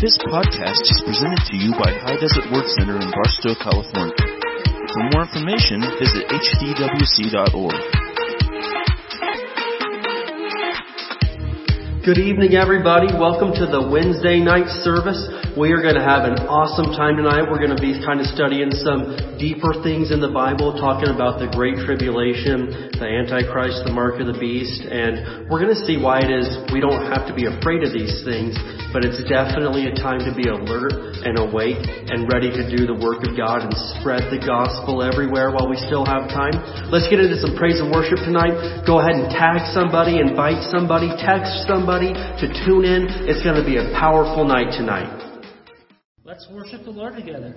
This 0.00 0.14
podcast 0.30 0.78
is 0.86 1.02
presented 1.04 1.42
to 1.50 1.56
you 1.58 1.72
by 1.72 1.90
High 1.90 2.14
Desert 2.22 2.46
Word 2.54 2.70
Center 2.78 3.02
in 3.02 3.10
Barstow, 3.10 3.58
California. 3.58 4.14
For 4.94 5.02
more 5.10 5.26
information, 5.26 5.82
visit 5.98 6.22
hdwc.org. 6.30 7.74
Good 12.06 12.18
evening, 12.18 12.54
everybody. 12.54 13.10
Welcome 13.10 13.50
to 13.58 13.66
the 13.66 13.90
Wednesday 13.90 14.38
night 14.38 14.70
service. 14.86 15.18
We 15.58 15.74
are 15.74 15.82
going 15.82 15.98
to 15.98 16.06
have 16.06 16.22
an 16.22 16.46
awesome 16.46 16.94
time 16.94 17.18
tonight. 17.18 17.42
We're 17.50 17.58
going 17.58 17.74
to 17.74 17.82
be 17.82 17.98
kind 18.06 18.22
of 18.22 18.30
studying 18.30 18.70
some 18.70 19.18
deeper 19.42 19.74
things 19.82 20.14
in 20.14 20.22
the 20.22 20.30
Bible, 20.30 20.78
talking 20.78 21.10
about 21.10 21.42
the 21.42 21.50
Great 21.50 21.82
Tribulation, 21.82 22.94
the 22.94 23.02
Antichrist, 23.02 23.82
the 23.82 23.90
mark 23.90 24.22
of 24.22 24.30
the 24.30 24.38
beast, 24.38 24.86
and 24.86 25.50
we're 25.50 25.58
going 25.58 25.74
to 25.74 25.82
see 25.82 25.98
why 25.98 26.22
it 26.22 26.30
is 26.30 26.46
we 26.70 26.78
don't 26.78 27.10
have 27.10 27.26
to 27.26 27.34
be 27.34 27.50
afraid 27.50 27.82
of 27.82 27.90
these 27.90 28.22
things, 28.22 28.54
but 28.94 29.02
it's 29.02 29.18
definitely 29.26 29.90
a 29.90 29.94
time 29.98 30.22
to 30.22 30.30
be 30.30 30.46
alert 30.46 30.94
and 31.26 31.34
awake 31.42 31.82
and 32.06 32.30
ready 32.30 32.54
to 32.54 32.62
do 32.70 32.86
the 32.86 32.94
work 32.94 33.26
of 33.26 33.34
God 33.34 33.66
and 33.66 33.74
spread 33.98 34.30
the 34.30 34.38
gospel 34.38 35.02
everywhere 35.02 35.50
while 35.50 35.66
we 35.66 35.74
still 35.90 36.06
have 36.06 36.30
time. 36.30 36.54
Let's 36.86 37.10
get 37.10 37.18
into 37.18 37.34
some 37.42 37.58
praise 37.58 37.82
and 37.82 37.90
worship 37.90 38.22
tonight. 38.22 38.86
Go 38.86 39.02
ahead 39.02 39.18
and 39.18 39.26
tag 39.34 39.58
somebody, 39.74 40.22
invite 40.22 40.62
somebody, 40.70 41.10
text 41.18 41.66
somebody 41.66 42.14
to 42.14 42.46
tune 42.62 42.86
in. 42.86 43.10
It's 43.26 43.42
going 43.42 43.58
to 43.58 43.66
be 43.66 43.82
a 43.82 43.90
powerful 43.98 44.46
night 44.46 44.70
tonight. 44.70 45.17
Let's 46.28 46.46
worship 46.50 46.84
the 46.84 46.90
Lord 46.90 47.16
together. 47.16 47.54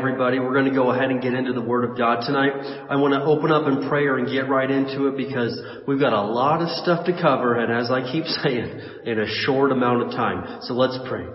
Everybody, 0.00 0.38
we're 0.38 0.54
going 0.54 0.64
to 0.64 0.74
go 0.74 0.92
ahead 0.92 1.10
and 1.10 1.20
get 1.20 1.34
into 1.34 1.52
the 1.52 1.60
Word 1.60 1.84
of 1.84 1.94
God 1.94 2.24
tonight. 2.24 2.52
I 2.88 2.96
want 2.96 3.12
to 3.12 3.20
open 3.20 3.52
up 3.52 3.68
in 3.68 3.86
prayer 3.86 4.16
and 4.16 4.26
get 4.26 4.48
right 4.48 4.70
into 4.70 5.08
it 5.08 5.16
because 5.18 5.60
we've 5.86 6.00
got 6.00 6.14
a 6.14 6.22
lot 6.22 6.62
of 6.62 6.70
stuff 6.80 7.04
to 7.04 7.12
cover 7.12 7.60
and 7.60 7.70
as 7.70 7.90
I 7.90 8.10
keep 8.10 8.24
saying, 8.42 8.80
in 9.04 9.20
a 9.20 9.26
short 9.44 9.72
amount 9.72 10.02
of 10.04 10.10
time. 10.12 10.60
So 10.62 10.72
let's 10.72 10.96
pray. 11.06 11.26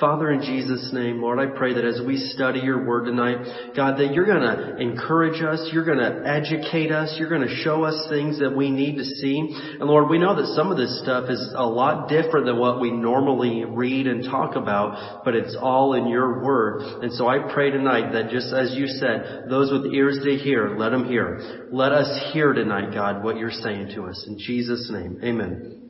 Father, 0.00 0.30
in 0.32 0.40
Jesus' 0.40 0.90
name, 0.94 1.20
Lord, 1.20 1.38
I 1.38 1.54
pray 1.54 1.74
that 1.74 1.84
as 1.84 2.00
we 2.06 2.16
study 2.16 2.60
your 2.60 2.86
word 2.86 3.04
tonight, 3.04 3.76
God, 3.76 3.98
that 3.98 4.14
you're 4.14 4.24
going 4.24 4.40
to 4.40 4.78
encourage 4.78 5.42
us, 5.42 5.68
you're 5.74 5.84
going 5.84 5.98
to 5.98 6.26
educate 6.26 6.90
us, 6.90 7.14
you're 7.18 7.28
going 7.28 7.46
to 7.46 7.54
show 7.56 7.84
us 7.84 8.08
things 8.08 8.38
that 8.40 8.56
we 8.56 8.70
need 8.70 8.96
to 8.96 9.04
see. 9.04 9.38
And 9.78 9.82
Lord, 9.82 10.08
we 10.08 10.18
know 10.18 10.34
that 10.34 10.46
some 10.56 10.72
of 10.72 10.78
this 10.78 11.02
stuff 11.02 11.28
is 11.28 11.52
a 11.54 11.66
lot 11.66 12.08
different 12.08 12.46
than 12.46 12.58
what 12.58 12.80
we 12.80 12.90
normally 12.90 13.66
read 13.66 14.06
and 14.06 14.24
talk 14.24 14.56
about, 14.56 15.22
but 15.22 15.34
it's 15.34 15.54
all 15.60 15.92
in 15.92 16.08
your 16.08 16.42
word. 16.42 16.80
And 17.02 17.12
so 17.12 17.28
I 17.28 17.52
pray 17.52 17.70
tonight 17.70 18.09
that 18.12 18.30
just 18.30 18.52
as 18.52 18.74
you 18.74 18.86
said, 18.86 19.46
those 19.48 19.70
with 19.70 19.92
ears 19.92 20.20
to 20.24 20.36
hear, 20.36 20.76
let 20.76 20.90
them 20.90 21.06
hear. 21.06 21.68
Let 21.72 21.92
us 21.92 22.32
hear 22.32 22.52
tonight, 22.52 22.92
God, 22.92 23.24
what 23.24 23.36
you're 23.36 23.50
saying 23.50 23.92
to 23.94 24.04
us. 24.04 24.24
In 24.28 24.38
Jesus' 24.38 24.90
name, 24.92 25.18
amen. 25.22 25.80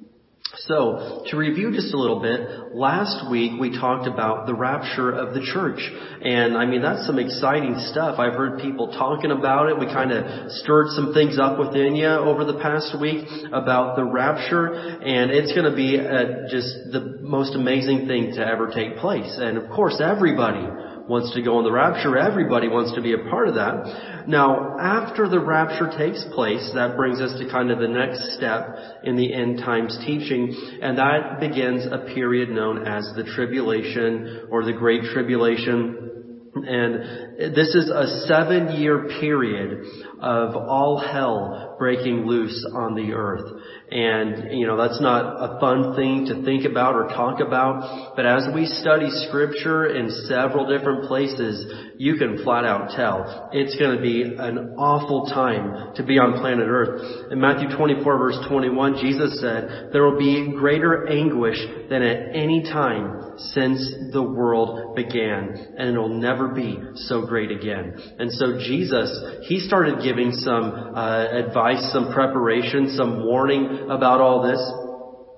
So, 0.57 1.23
to 1.29 1.37
review 1.37 1.71
just 1.73 1.95
a 1.95 1.97
little 1.97 2.21
bit, 2.21 2.75
last 2.75 3.31
week 3.31 3.61
we 3.61 3.71
talked 3.71 4.09
about 4.09 4.47
the 4.47 4.55
rapture 4.55 5.11
of 5.13 5.33
the 5.33 5.41
church. 5.41 5.79
And 5.79 6.57
I 6.57 6.67
mean, 6.67 6.83
that's 6.83 7.07
some 7.07 7.21
exciting 7.21 7.77
stuff. 7.93 8.19
I've 8.19 8.33
heard 8.33 8.61
people 8.61 8.89
talking 8.89 9.31
about 9.31 9.69
it. 9.69 9.79
We 9.79 9.87
kind 9.87 10.11
of 10.11 10.51
stirred 10.51 10.89
some 10.91 11.15
things 11.15 11.39
up 11.39 11.57
within 11.57 11.95
you 11.95 12.09
over 12.09 12.45
the 12.45 12.59
past 12.59 13.01
week 13.01 13.27
about 13.53 13.95
the 13.95 14.05
rapture. 14.05 14.75
And 14.75 15.31
it's 15.31 15.53
going 15.53 15.71
to 15.71 15.77
be 15.77 16.01
uh, 16.01 16.51
just 16.51 16.91
the 16.91 17.21
most 17.23 17.55
amazing 17.55 18.09
thing 18.09 18.33
to 18.35 18.45
ever 18.45 18.73
take 18.75 18.97
place. 18.97 19.39
And 19.39 19.57
of 19.57 19.71
course, 19.71 20.01
everybody 20.03 20.67
wants 21.11 21.35
to 21.35 21.43
go 21.43 21.59
in 21.59 21.65
the 21.65 21.73
rapture. 21.73 22.17
Everybody 22.17 22.69
wants 22.69 22.95
to 22.95 23.03
be 23.03 23.15
a 23.15 23.29
part 23.29 23.49
of 23.49 23.55
that. 23.57 24.29
Now, 24.29 24.79
after 24.79 25.29
the 25.29 25.41
rapture 25.41 25.91
takes 25.99 26.25
place, 26.33 26.71
that 26.75 26.97
brings 26.97 27.21
us 27.21 27.37
to 27.41 27.51
kind 27.51 27.73
of 27.73 27.81
the 27.81 27.89
next 27.89 28.37
step 28.37 28.79
in 29.03 29.17
the 29.17 29.35
end 29.35 29.59
times 29.59 29.99
teaching, 30.07 30.55
and 30.81 30.97
that 30.99 31.41
begins 31.41 31.85
a 31.85 32.15
period 32.15 32.51
known 32.51 32.87
as 32.87 33.11
the 33.17 33.25
tribulation 33.25 34.47
or 34.53 34.65
the 34.65 34.73
great 34.73 35.03
tribulation. 35.13 36.51
And 36.55 37.55
this 37.57 37.75
is 37.75 37.91
a 37.91 38.27
seven 38.29 38.81
year 38.81 39.09
period 39.21 39.85
of 40.21 40.57
all 40.57 40.99
hell 40.99 41.77
breaking 41.79 42.27
loose 42.27 42.67
on 42.75 42.95
the 42.95 43.13
earth. 43.13 43.63
And, 43.91 44.53
you 44.57 44.67
know, 44.67 44.77
that's 44.77 45.01
not 45.01 45.25
a 45.25 45.59
fun 45.59 45.97
thing 45.97 46.27
to 46.27 46.45
think 46.45 46.65
about 46.65 46.95
or 46.95 47.09
talk 47.09 47.41
about. 47.41 48.15
But 48.15 48.25
as 48.25 48.47
we 48.55 48.67
study 48.67 49.09
scripture 49.29 49.87
in 49.87 50.11
several 50.29 50.69
different 50.69 51.09
places, 51.09 51.91
you 51.99 52.17
can 52.17 52.45
flat 52.45 52.65
out 52.65 52.91
tell 52.95 53.51
it's 53.53 53.77
going 53.77 53.97
to 53.97 54.03
be 54.03 54.23
an 54.23 54.75
awful 54.79 55.27
time 55.27 55.95
to 55.97 56.05
be 56.05 56.19
on 56.19 56.39
planet 56.41 56.69
earth. 56.69 57.33
In 57.33 57.41
Matthew 57.41 57.77
24 57.77 58.19
verse 58.19 58.39
21, 58.49 58.99
Jesus 59.01 59.41
said, 59.41 59.91
there 59.93 60.05
will 60.05 60.19
be 60.19 60.53
greater 60.57 61.09
anguish 61.09 61.59
than 61.89 62.03
at 62.03 62.35
any 62.35 62.63
time 62.63 63.39
since 63.39 63.81
the 64.13 64.23
world 64.23 64.95
began. 64.95 65.75
And 65.77 65.91
it'll 65.91 66.21
never 66.21 66.49
be 66.49 66.79
so 66.95 67.27
great 67.27 67.51
again. 67.51 67.95
And 68.19 68.31
so 68.33 68.59
Jesus, 68.59 69.11
He 69.49 69.61
started 69.61 70.01
giving 70.11 70.33
some 70.33 70.95
uh, 70.97 71.27
advice, 71.31 71.93
some 71.93 72.13
preparation, 72.13 72.95
some 72.97 73.25
warning 73.25 73.87
about 73.91 74.21
all 74.21 74.43
this. 74.43 74.61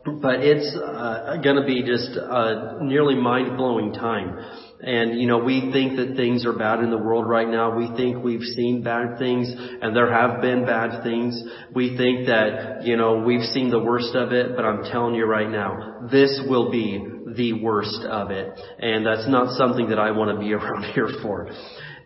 But 0.04 0.40
it's 0.40 0.76
uh, 0.76 1.36
going 1.44 1.56
to 1.56 1.64
be 1.64 1.82
just 1.84 2.16
a 2.16 2.78
nearly 2.80 3.14
mind-blowing 3.14 3.92
time. 3.92 4.36
And, 4.80 5.20
you 5.20 5.28
know, 5.28 5.38
we 5.38 5.70
think 5.72 5.96
that 5.96 6.16
things 6.16 6.44
are 6.44 6.54
bad 6.54 6.80
in 6.80 6.90
the 6.90 6.98
world 6.98 7.28
right 7.28 7.48
now. 7.48 7.76
We 7.76 7.94
think 7.96 8.24
we've 8.24 8.42
seen 8.42 8.82
bad 8.82 9.16
things 9.18 9.48
and 9.48 9.94
there 9.94 10.12
have 10.12 10.40
been 10.40 10.66
bad 10.66 11.04
things. 11.04 11.40
We 11.72 11.96
think 11.96 12.26
that, 12.26 12.84
you 12.84 12.96
know, 12.96 13.22
we've 13.22 13.44
seen 13.44 13.70
the 13.70 13.78
worst 13.78 14.16
of 14.16 14.32
it, 14.32 14.56
but 14.56 14.64
I'm 14.64 14.82
telling 14.90 15.14
you 15.14 15.26
right 15.26 15.48
now, 15.48 16.08
this 16.10 16.40
will 16.48 16.72
be 16.72 16.98
the 17.36 17.52
worst 17.62 18.02
of 18.10 18.32
it. 18.32 18.58
And 18.80 19.06
that's 19.06 19.28
not 19.28 19.56
something 19.56 19.90
that 19.90 20.00
I 20.00 20.10
want 20.10 20.34
to 20.34 20.40
be 20.40 20.52
around 20.58 20.92
here 20.94 21.10
for. 21.22 21.48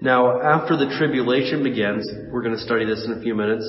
Now, 0.00 0.40
after 0.40 0.76
the 0.76 0.94
tribulation 0.98 1.62
begins, 1.62 2.08
we're 2.30 2.42
going 2.42 2.54
to 2.54 2.62
study 2.62 2.84
this 2.84 3.04
in 3.06 3.18
a 3.18 3.22
few 3.22 3.34
minutes, 3.34 3.64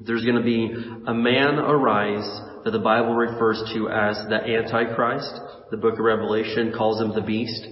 there's 0.00 0.24
going 0.24 0.36
to 0.36 0.42
be 0.42 0.72
a 1.06 1.14
man 1.14 1.58
arise 1.58 2.26
that 2.64 2.70
the 2.70 2.78
Bible 2.78 3.14
refers 3.14 3.62
to 3.74 3.88
as 3.88 4.16
the 4.28 4.40
Antichrist. 4.40 5.32
The 5.70 5.76
book 5.76 5.94
of 5.94 6.04
Revelation 6.04 6.72
calls 6.76 7.00
him 7.00 7.14
the 7.14 7.20
beast. 7.20 7.66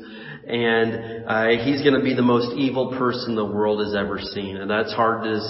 And 0.46 1.24
uh, 1.26 1.64
he's 1.64 1.82
going 1.82 1.94
to 1.94 2.02
be 2.02 2.14
the 2.14 2.22
most 2.22 2.56
evil 2.56 2.96
person 2.98 3.34
the 3.34 3.44
world 3.44 3.84
has 3.84 3.94
ever 3.94 4.18
seen. 4.18 4.56
And 4.56 4.70
that's 4.70 4.92
hard 4.92 5.24
to 5.24 5.40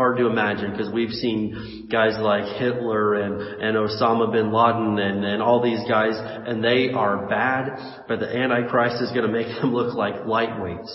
hard 0.00 0.16
to 0.16 0.26
imagine 0.26 0.70
because 0.70 0.90
we've 0.90 1.10
seen 1.10 1.86
guys 1.92 2.14
like 2.18 2.56
Hitler 2.56 3.16
and, 3.16 3.38
and 3.38 3.76
Osama 3.76 4.32
bin 4.32 4.50
Laden 4.50 4.98
and, 4.98 5.26
and 5.26 5.42
all 5.42 5.62
these 5.62 5.86
guys 5.86 6.14
and 6.16 6.64
they 6.64 6.88
are 6.90 7.28
bad, 7.28 8.06
but 8.08 8.18
the 8.18 8.34
Antichrist 8.34 9.02
is 9.02 9.10
going 9.10 9.26
to 9.26 9.32
make 9.32 9.48
them 9.60 9.74
look 9.74 9.94
like 9.94 10.14
lightweights. 10.24 10.88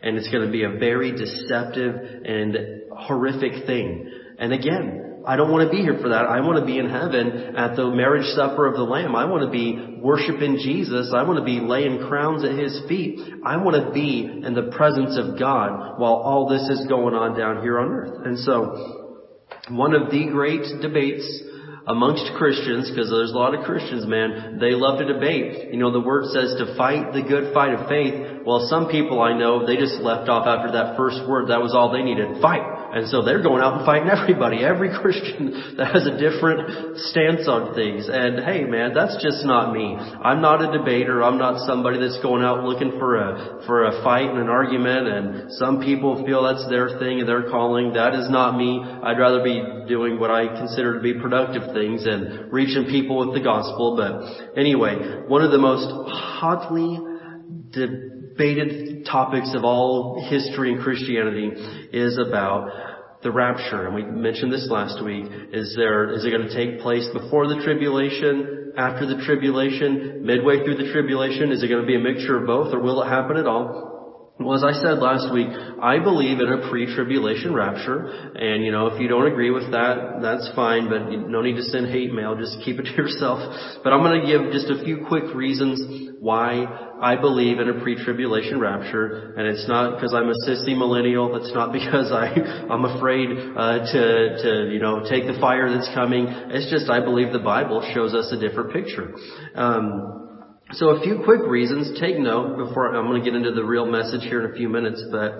And 0.00 0.16
it's 0.16 0.30
going 0.30 0.46
to 0.46 0.52
be 0.52 0.62
a 0.62 0.78
very 0.78 1.10
deceptive 1.10 1.96
and 2.24 2.56
horrific 2.96 3.66
thing. 3.66 4.08
And 4.38 4.52
again, 4.52 5.11
I 5.26 5.36
don't 5.36 5.50
want 5.50 5.70
to 5.70 5.76
be 5.76 5.82
here 5.82 5.98
for 6.00 6.08
that. 6.10 6.26
I 6.26 6.40
want 6.40 6.58
to 6.58 6.66
be 6.66 6.78
in 6.78 6.88
heaven 6.88 7.56
at 7.56 7.76
the 7.76 7.90
marriage 7.90 8.26
supper 8.34 8.66
of 8.66 8.74
the 8.74 8.82
Lamb. 8.82 9.14
I 9.14 9.24
want 9.24 9.44
to 9.44 9.50
be 9.50 9.98
worshiping 10.00 10.58
Jesus. 10.62 11.12
I 11.14 11.22
want 11.22 11.38
to 11.38 11.44
be 11.44 11.60
laying 11.60 12.06
crowns 12.08 12.44
at 12.44 12.58
His 12.58 12.82
feet. 12.88 13.20
I 13.44 13.56
want 13.56 13.76
to 13.76 13.92
be 13.92 14.24
in 14.24 14.54
the 14.54 14.72
presence 14.76 15.16
of 15.16 15.38
God 15.38 16.00
while 16.00 16.14
all 16.14 16.48
this 16.48 16.68
is 16.68 16.86
going 16.88 17.14
on 17.14 17.38
down 17.38 17.62
here 17.62 17.78
on 17.78 17.88
earth. 17.90 18.26
And 18.26 18.38
so, 18.38 19.48
one 19.70 19.94
of 19.94 20.10
the 20.10 20.28
great 20.32 20.62
debates 20.80 21.42
amongst 21.86 22.30
Christians, 22.38 22.90
because 22.90 23.10
there's 23.10 23.32
a 23.32 23.38
lot 23.38 23.54
of 23.54 23.64
Christians, 23.64 24.06
man, 24.06 24.58
they 24.60 24.72
love 24.72 24.98
to 24.98 25.06
debate. 25.06 25.72
You 25.72 25.78
know, 25.78 25.90
the 25.90 26.00
word 26.00 26.26
says 26.30 26.54
to 26.58 26.76
fight 26.76 27.12
the 27.12 27.22
good 27.22 27.52
fight 27.52 27.74
of 27.74 27.88
faith. 27.88 28.44
Well, 28.46 28.66
some 28.68 28.88
people 28.88 29.22
I 29.22 29.38
know, 29.38 29.66
they 29.66 29.76
just 29.76 30.00
left 30.02 30.28
off 30.28 30.46
after 30.46 30.72
that 30.72 30.96
first 30.96 31.22
word. 31.28 31.48
That 31.48 31.62
was 31.62 31.74
all 31.74 31.92
they 31.92 32.02
needed. 32.02 32.40
Fight. 32.42 32.62
And 32.92 33.08
so 33.08 33.24
they're 33.24 33.42
going 33.42 33.62
out 33.64 33.78
and 33.80 33.86
fighting 33.86 34.10
everybody, 34.12 34.60
every 34.60 34.92
Christian 34.92 35.74
that 35.80 35.96
has 35.96 36.04
a 36.04 36.20
different 36.20 36.98
stance 37.10 37.48
on 37.48 37.74
things. 37.74 38.04
And 38.12 38.44
hey 38.44 38.64
man, 38.68 38.92
that's 38.92 39.16
just 39.24 39.44
not 39.48 39.72
me. 39.72 39.96
I'm 39.96 40.42
not 40.42 40.60
a 40.60 40.76
debater. 40.76 41.24
I'm 41.24 41.38
not 41.38 41.64
somebody 41.66 41.98
that's 41.98 42.20
going 42.20 42.44
out 42.44 42.64
looking 42.64 42.98
for 43.00 43.16
a, 43.16 43.64
for 43.64 43.88
a 43.88 44.04
fight 44.04 44.28
and 44.28 44.38
an 44.38 44.48
argument. 44.48 45.08
And 45.08 45.52
some 45.56 45.80
people 45.80 46.20
feel 46.26 46.44
that's 46.44 46.68
their 46.68 46.98
thing 47.00 47.20
and 47.20 47.28
their 47.28 47.48
calling. 47.48 47.94
That 47.94 48.14
is 48.14 48.28
not 48.28 48.56
me. 48.56 48.84
I'd 48.84 49.18
rather 49.18 49.42
be 49.42 49.88
doing 49.88 50.20
what 50.20 50.30
I 50.30 50.46
consider 50.52 50.94
to 50.94 51.00
be 51.00 51.14
productive 51.14 51.71
things 51.74 52.04
and 52.06 52.52
reaching 52.52 52.84
people 52.86 53.26
with 53.26 53.34
the 53.36 53.44
gospel. 53.44 53.96
But 53.96 54.58
anyway, 54.58 55.24
one 55.28 55.42
of 55.42 55.50
the 55.50 55.58
most 55.58 55.86
hotly 56.10 56.98
debated 57.70 59.06
topics 59.06 59.52
of 59.54 59.64
all 59.64 60.26
history 60.28 60.72
and 60.72 60.82
Christianity 60.82 61.50
is 61.92 62.18
about 62.18 62.70
the 63.22 63.30
rapture. 63.30 63.86
And 63.86 63.94
we 63.94 64.02
mentioned 64.04 64.52
this 64.52 64.68
last 64.70 65.02
week. 65.02 65.24
Is 65.52 65.74
there, 65.76 66.12
is 66.12 66.24
it 66.24 66.30
going 66.30 66.48
to 66.48 66.54
take 66.54 66.80
place 66.80 67.06
before 67.12 67.46
the 67.46 67.62
tribulation, 67.62 68.72
after 68.76 69.06
the 69.06 69.22
tribulation, 69.24 70.24
midway 70.24 70.64
through 70.64 70.76
the 70.76 70.92
tribulation? 70.92 71.52
Is 71.52 71.62
it 71.62 71.68
going 71.68 71.82
to 71.82 71.86
be 71.86 71.96
a 71.96 72.00
mixture 72.00 72.38
of 72.38 72.46
both 72.46 72.74
or 72.74 72.80
will 72.80 73.02
it 73.02 73.08
happen 73.08 73.36
at 73.36 73.46
all? 73.46 73.91
Well, 74.44 74.56
as 74.56 74.64
I 74.64 74.72
said 74.80 74.98
last 74.98 75.32
week, 75.32 75.48
I 75.48 75.98
believe 75.98 76.40
in 76.40 76.52
a 76.52 76.68
pre-tribulation 76.68 77.54
rapture, 77.54 78.06
and 78.34 78.64
you 78.64 78.72
know, 78.72 78.88
if 78.88 79.00
you 79.00 79.08
don't 79.08 79.26
agree 79.26 79.50
with 79.50 79.70
that, 79.70 80.20
that's 80.20 80.50
fine, 80.54 80.88
but 80.88 81.10
no 81.28 81.42
need 81.42 81.56
to 81.56 81.62
send 81.62 81.86
hate 81.88 82.12
mail, 82.12 82.36
just 82.36 82.58
keep 82.64 82.78
it 82.78 82.84
to 82.84 82.92
yourself. 82.92 83.38
But 83.84 83.92
I'm 83.92 84.02
to 84.02 84.26
give 84.26 84.52
just 84.52 84.68
a 84.70 84.84
few 84.84 85.06
quick 85.06 85.34
reasons 85.34 86.12
why 86.20 86.66
I 87.00 87.16
believe 87.16 87.58
in 87.58 87.68
a 87.68 87.80
pre-tribulation 87.82 88.60
rapture, 88.60 89.34
and 89.36 89.46
it's 89.46 89.66
not 89.68 89.96
because 89.96 90.14
I'm 90.14 90.28
a 90.28 90.38
sissy 90.48 90.76
millennial, 90.76 91.36
it's 91.36 91.52
not 91.52 91.72
because 91.72 92.12
I, 92.12 92.26
I'm 92.70 92.84
afraid 92.84 93.30
uh, 93.30 93.78
to, 93.92 94.42
to, 94.42 94.70
you 94.72 94.78
know, 94.78 95.02
take 95.08 95.26
the 95.26 95.36
fire 95.40 95.70
that's 95.70 95.90
coming, 95.94 96.26
it's 96.28 96.70
just 96.70 96.90
I 96.90 97.00
believe 97.00 97.32
the 97.32 97.40
Bible 97.40 97.82
shows 97.92 98.14
us 98.14 98.32
a 98.32 98.38
different 98.38 98.72
picture. 98.72 99.14
Um, 99.54 100.21
so 100.74 100.90
a 100.90 101.02
few 101.02 101.22
quick 101.24 101.42
reasons. 101.46 102.00
Take 102.00 102.18
note 102.18 102.56
before 102.56 102.94
I'm 102.94 103.06
going 103.06 103.22
to 103.22 103.24
get 103.24 103.36
into 103.36 103.52
the 103.52 103.64
real 103.64 103.86
message 103.86 104.22
here 104.22 104.44
in 104.44 104.52
a 104.52 104.54
few 104.54 104.68
minutes. 104.68 105.04
But 105.10 105.32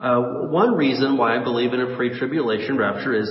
uh, 0.00 0.48
one 0.50 0.74
reason 0.74 1.16
why 1.16 1.38
I 1.38 1.42
believe 1.42 1.72
in 1.72 1.80
a 1.80 1.96
pre-tribulation 1.96 2.76
rapture 2.76 3.14
is 3.14 3.28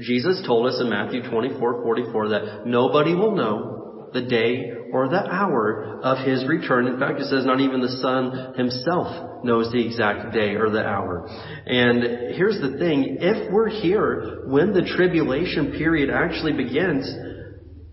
Jesus 0.00 0.42
told 0.46 0.66
us 0.66 0.80
in 0.80 0.90
Matthew 0.90 1.22
24:44 1.22 2.30
that 2.30 2.66
nobody 2.66 3.14
will 3.14 3.36
know 3.36 4.08
the 4.12 4.22
day 4.22 4.72
or 4.92 5.08
the 5.08 5.24
hour 5.24 6.00
of 6.02 6.26
His 6.26 6.46
return. 6.46 6.86
In 6.86 6.98
fact, 6.98 7.20
it 7.20 7.26
says 7.26 7.44
not 7.44 7.60
even 7.60 7.80
the 7.80 7.96
Son 8.02 8.54
Himself 8.56 9.44
knows 9.44 9.70
the 9.70 9.84
exact 9.86 10.32
day 10.32 10.54
or 10.54 10.70
the 10.70 10.84
hour. 10.84 11.28
And 11.66 12.34
here's 12.34 12.60
the 12.60 12.78
thing: 12.78 13.18
if 13.20 13.52
we're 13.52 13.68
here 13.68 14.42
when 14.46 14.72
the 14.72 14.82
tribulation 14.82 15.72
period 15.72 16.10
actually 16.10 16.52
begins, 16.52 17.06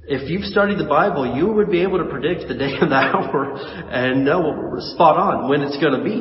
if 0.05 0.29
you've 0.29 0.43
studied 0.43 0.77
the 0.77 0.87
Bible, 0.87 1.37
you 1.37 1.47
would 1.47 1.71
be 1.71 1.81
able 1.81 1.97
to 1.99 2.05
predict 2.05 2.49
the 2.49 2.55
day 2.55 2.75
and 2.75 2.91
the 2.91 2.95
hour 3.15 3.55
and 3.55 4.25
know 4.25 4.75
spot 4.93 5.15
on 5.15 5.49
when 5.49 5.61
it's 5.61 5.77
going 5.79 5.95
to 5.95 6.03
be. 6.03 6.19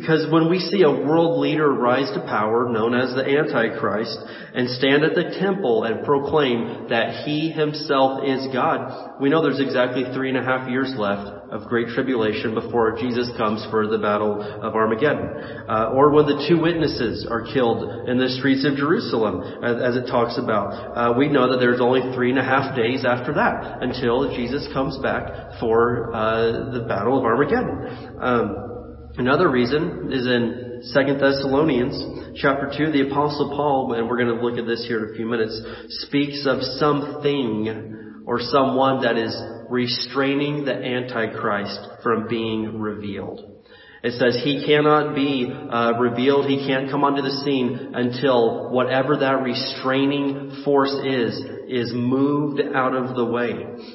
Because 0.00 0.26
uh, 0.26 0.32
when 0.32 0.50
we 0.50 0.58
see 0.58 0.82
a 0.82 0.90
world 0.90 1.38
leader 1.38 1.70
rise 1.72 2.10
to 2.14 2.20
power, 2.22 2.68
known 2.68 2.94
as 2.94 3.14
the 3.14 3.22
Antichrist, 3.22 4.18
and 4.54 4.68
stand 4.70 5.04
at 5.04 5.14
the 5.14 5.38
temple 5.38 5.84
and 5.84 6.04
proclaim 6.04 6.88
that 6.88 7.24
he 7.24 7.50
himself 7.50 8.24
is 8.24 8.48
God, 8.52 9.20
we 9.20 9.28
know 9.28 9.42
there's 9.42 9.60
exactly 9.60 10.04
three 10.12 10.28
and 10.28 10.38
a 10.38 10.42
half 10.42 10.68
years 10.68 10.94
left 10.96 11.35
of 11.50 11.68
great 11.68 11.88
tribulation 11.88 12.54
before 12.54 12.96
Jesus 12.98 13.30
comes 13.36 13.64
for 13.70 13.86
the 13.86 13.98
battle 13.98 14.40
of 14.40 14.74
Armageddon. 14.74 15.68
Uh, 15.68 15.92
or 15.94 16.10
when 16.10 16.26
the 16.26 16.44
two 16.48 16.60
witnesses 16.60 17.26
are 17.30 17.42
killed 17.42 18.08
in 18.08 18.18
the 18.18 18.28
streets 18.38 18.66
of 18.66 18.76
Jerusalem, 18.76 19.42
as, 19.62 19.76
as 19.82 19.96
it 19.96 20.06
talks 20.10 20.38
about. 20.38 20.72
Uh, 20.72 21.14
we 21.16 21.28
know 21.28 21.50
that 21.50 21.58
there's 21.58 21.80
only 21.80 22.00
three 22.14 22.30
and 22.30 22.38
a 22.38 22.44
half 22.44 22.74
days 22.74 23.04
after 23.04 23.34
that 23.34 23.82
until 23.82 24.34
Jesus 24.34 24.66
comes 24.72 24.98
back 24.98 25.58
for 25.60 26.14
uh, 26.14 26.72
the 26.72 26.84
battle 26.88 27.18
of 27.18 27.24
Armageddon. 27.24 28.18
Um, 28.20 29.10
another 29.16 29.50
reason 29.50 30.10
is 30.12 30.26
in 30.26 30.80
Second 30.92 31.20
Thessalonians 31.20 32.36
chapter 32.36 32.70
2, 32.76 32.92
the 32.92 33.08
apostle 33.08 33.50
Paul, 33.56 33.94
and 33.94 34.08
we're 34.08 34.18
going 34.18 34.34
to 34.36 34.44
look 34.44 34.58
at 34.58 34.66
this 34.66 34.84
here 34.86 35.04
in 35.04 35.14
a 35.14 35.16
few 35.16 35.26
minutes, 35.26 35.58
speaks 36.04 36.46
of 36.46 36.60
something 36.76 38.22
or 38.26 38.40
someone 38.40 39.02
that 39.02 39.16
is 39.16 39.34
restraining 39.70 40.64
the 40.64 40.74
Antichrist 40.74 41.80
from 42.02 42.28
being 42.28 42.80
revealed. 42.80 43.56
It 44.02 44.12
says 44.12 44.40
he 44.44 44.64
cannot 44.64 45.16
be 45.16 45.50
uh, 45.50 45.98
revealed, 45.98 46.46
he 46.46 46.64
can't 46.64 46.90
come 46.90 47.02
onto 47.02 47.22
the 47.22 47.42
scene 47.44 47.92
until 47.94 48.70
whatever 48.70 49.16
that 49.16 49.42
restraining 49.42 50.62
force 50.64 50.94
is, 51.04 51.40
is 51.68 51.90
moved 51.92 52.60
out 52.74 52.94
of 52.94 53.16
the 53.16 53.24
way. 53.24 53.52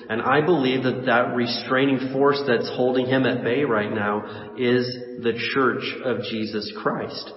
And 0.10 0.22
I 0.22 0.42
believe 0.42 0.84
that 0.84 1.06
that 1.06 1.34
restraining 1.34 2.12
force 2.12 2.42
that's 2.46 2.68
holding 2.75 3.06
him 3.06 3.25
at 3.25 3.44
bay 3.44 3.63
right 3.63 3.90
now 3.90 4.54
is 4.58 4.84
the 5.24 5.34
church 5.54 5.84
of 6.04 6.24
Jesus 6.30 6.70
Christ. 6.82 7.32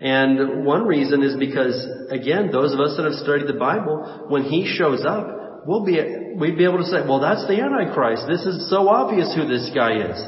And 0.00 0.64
one 0.64 0.86
reason 0.86 1.24
is 1.24 1.36
because, 1.36 1.84
again, 2.10 2.52
those 2.52 2.72
of 2.72 2.78
us 2.78 2.96
that 2.96 3.06
have 3.06 3.14
studied 3.14 3.48
the 3.48 3.58
Bible, 3.58 4.26
when 4.28 4.44
he 4.44 4.72
shows 4.78 5.04
up, 5.04 5.39
we'll 5.66 5.84
be, 5.84 6.00
we'd 6.36 6.56
be 6.56 6.64
able 6.64 6.78
to 6.78 6.84
say, 6.84 7.06
well, 7.06 7.20
that's 7.20 7.46
the 7.46 7.60
Antichrist. 7.60 8.24
This 8.28 8.42
is 8.42 8.70
so 8.70 8.88
obvious 8.88 9.34
who 9.34 9.46
this 9.46 9.70
guy 9.74 10.10
is. 10.10 10.22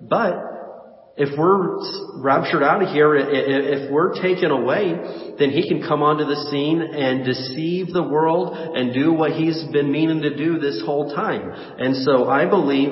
But, 0.00 0.50
if 1.16 1.38
we're 1.38 1.76
raptured 2.22 2.62
out 2.62 2.82
of 2.82 2.88
here, 2.88 3.14
if 3.14 3.90
we're 3.90 4.14
taken 4.22 4.50
away, 4.50 4.94
then 5.38 5.50
he 5.50 5.68
can 5.68 5.86
come 5.86 6.02
onto 6.02 6.24
the 6.24 6.48
scene 6.50 6.80
and 6.80 7.26
deceive 7.26 7.92
the 7.92 8.02
world 8.02 8.56
and 8.56 8.94
do 8.94 9.12
what 9.12 9.32
he's 9.32 9.62
been 9.70 9.92
meaning 9.92 10.22
to 10.22 10.34
do 10.34 10.58
this 10.58 10.80
whole 10.86 11.14
time. 11.14 11.50
And 11.50 11.96
so 12.06 12.30
I 12.30 12.48
believe 12.48 12.90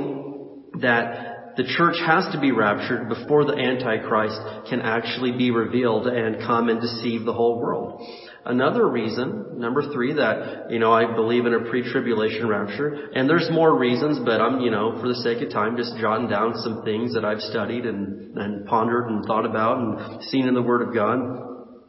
that 0.83 1.57
the 1.57 1.64
church 1.64 1.96
has 2.07 2.31
to 2.33 2.40
be 2.40 2.53
raptured 2.53 3.09
before 3.09 3.44
the 3.44 3.55
Antichrist 3.55 4.68
can 4.68 4.83
actually 4.83 5.33
be 5.33 5.51
revealed 5.51 6.07
and 6.07 6.37
come 6.38 6.68
and 6.68 6.81
deceive 6.81 7.24
the 7.24 7.33
whole 7.33 7.59
world. 7.59 8.07
Another 8.49 8.89
reason, 8.89 9.61
number 9.61 9.93
three, 9.93 10.15
that, 10.15 10.71
you 10.71 10.79
know, 10.79 10.91
I 10.91 11.15
believe 11.15 11.45
in 11.45 11.53
a 11.53 11.69
pre-tribulation 11.69 12.49
rapture, 12.49 13.11
and 13.15 13.29
there's 13.29 13.47
more 13.53 13.79
reasons, 13.79 14.19
but 14.25 14.41
I'm, 14.41 14.61
you 14.63 14.71
know, 14.71 14.99
for 15.03 15.07
the 15.07 15.17
sake 15.17 15.43
of 15.43 15.53
time, 15.53 15.77
just 15.77 15.93
jotting 16.01 16.31
down 16.31 16.55
some 16.57 16.83
things 16.83 17.13
that 17.13 17.27
I've 17.27 17.41
studied 17.41 17.85
and, 17.85 18.39
and 18.39 18.67
pondered 18.67 19.11
and 19.11 19.23
thought 19.27 19.45
about 19.45 19.77
and 19.77 20.25
seen 20.25 20.49
in 20.49 20.55
the 20.55 20.63
Word 20.63 20.81
of 20.81 20.95
God. 20.95 21.19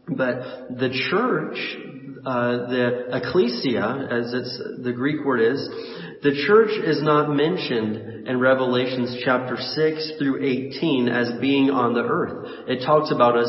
But 0.10 0.78
the 0.78 0.90
church, 1.10 1.58
uh, 2.26 2.68
the 2.68 3.16
ecclesia, 3.16 4.10
as 4.12 4.34
it's, 4.34 4.62
the 4.84 4.92
Greek 4.92 5.24
word 5.24 5.40
is, 5.40 5.66
the 6.22 6.44
church 6.46 6.72
is 6.84 7.02
not 7.02 7.30
mentioned 7.30 8.28
in 8.28 8.40
Revelations 8.40 9.22
chapter 9.24 9.56
6 9.56 10.12
through 10.20 10.44
18 10.44 11.08
as 11.08 11.32
being 11.40 11.70
on 11.70 11.94
the 11.94 12.04
earth. 12.04 12.68
It 12.68 12.86
talks 12.86 13.12
about 13.12 13.38
us, 13.38 13.48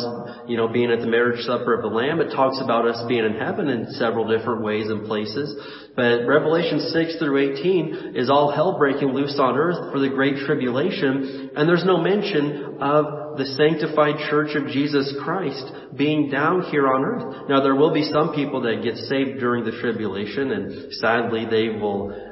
you 0.51 0.57
know, 0.57 0.67
being 0.67 0.91
at 0.91 0.99
the 0.99 1.07
marriage 1.07 1.41
supper 1.47 1.75
of 1.75 1.83
the 1.83 1.89
Lamb. 1.89 2.21
It 2.21 2.35
talks 2.35 2.61
about 2.61 2.85
us 2.85 3.01
being 3.07 3.25
in 3.25 3.35
heaven 3.35 3.69
in 3.69 3.93
several 3.93 4.27
different 4.27 4.63
ways 4.63 4.91
and 4.91 5.07
places. 5.07 5.55
But 5.95 6.27
Revelation 6.27 6.91
6 6.91 7.19
through 7.19 7.55
18 7.55 8.17
is 8.17 8.29
all 8.29 8.51
hell 8.51 8.77
breaking 8.77 9.15
loose 9.15 9.39
on 9.39 9.57
earth 9.57 9.93
for 9.93 10.01
the 10.01 10.09
great 10.09 10.45
tribulation. 10.47 11.51
And 11.55 11.69
there's 11.69 11.85
no 11.85 12.03
mention 12.03 12.79
of 12.81 13.39
the 13.39 13.47
sanctified 13.47 14.29
church 14.29 14.57
of 14.57 14.67
Jesus 14.67 15.15
Christ 15.23 15.71
being 15.97 16.31
down 16.31 16.63
here 16.63 16.89
on 16.89 17.05
earth. 17.05 17.49
Now 17.49 17.63
there 17.63 17.77
will 17.77 17.95
be 17.95 18.11
some 18.11 18.35
people 18.35 18.63
that 18.63 18.83
get 18.83 18.97
saved 18.97 19.39
during 19.39 19.65
the 19.65 19.79
tribulation 19.81 20.51
and 20.51 20.93
sadly 20.95 21.47
they 21.49 21.69
will 21.69 22.30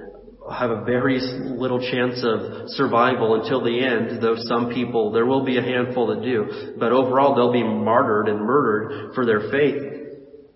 have 0.53 0.71
a 0.71 0.85
very 0.85 1.19
little 1.21 1.81
chance 1.81 2.25
of 2.25 2.69
survival 2.69 3.43
until 3.43 3.63
the 3.63 3.85
end, 3.85 4.21
though 4.23 4.37
some 4.49 4.73
people, 4.73 5.13
there 5.13 5.27
will 5.27 5.45
be 5.45 5.59
a 5.59 5.63
handful 5.63 6.09
that 6.09 6.23
do. 6.23 6.75
But 6.77 6.93
overall, 6.93 7.35
they'll 7.35 7.53
be 7.53 7.63
martyred 7.63 8.29
and 8.29 8.41
murdered 8.41 9.15
for 9.15 9.25
their 9.27 9.51
faith. 9.51 10.08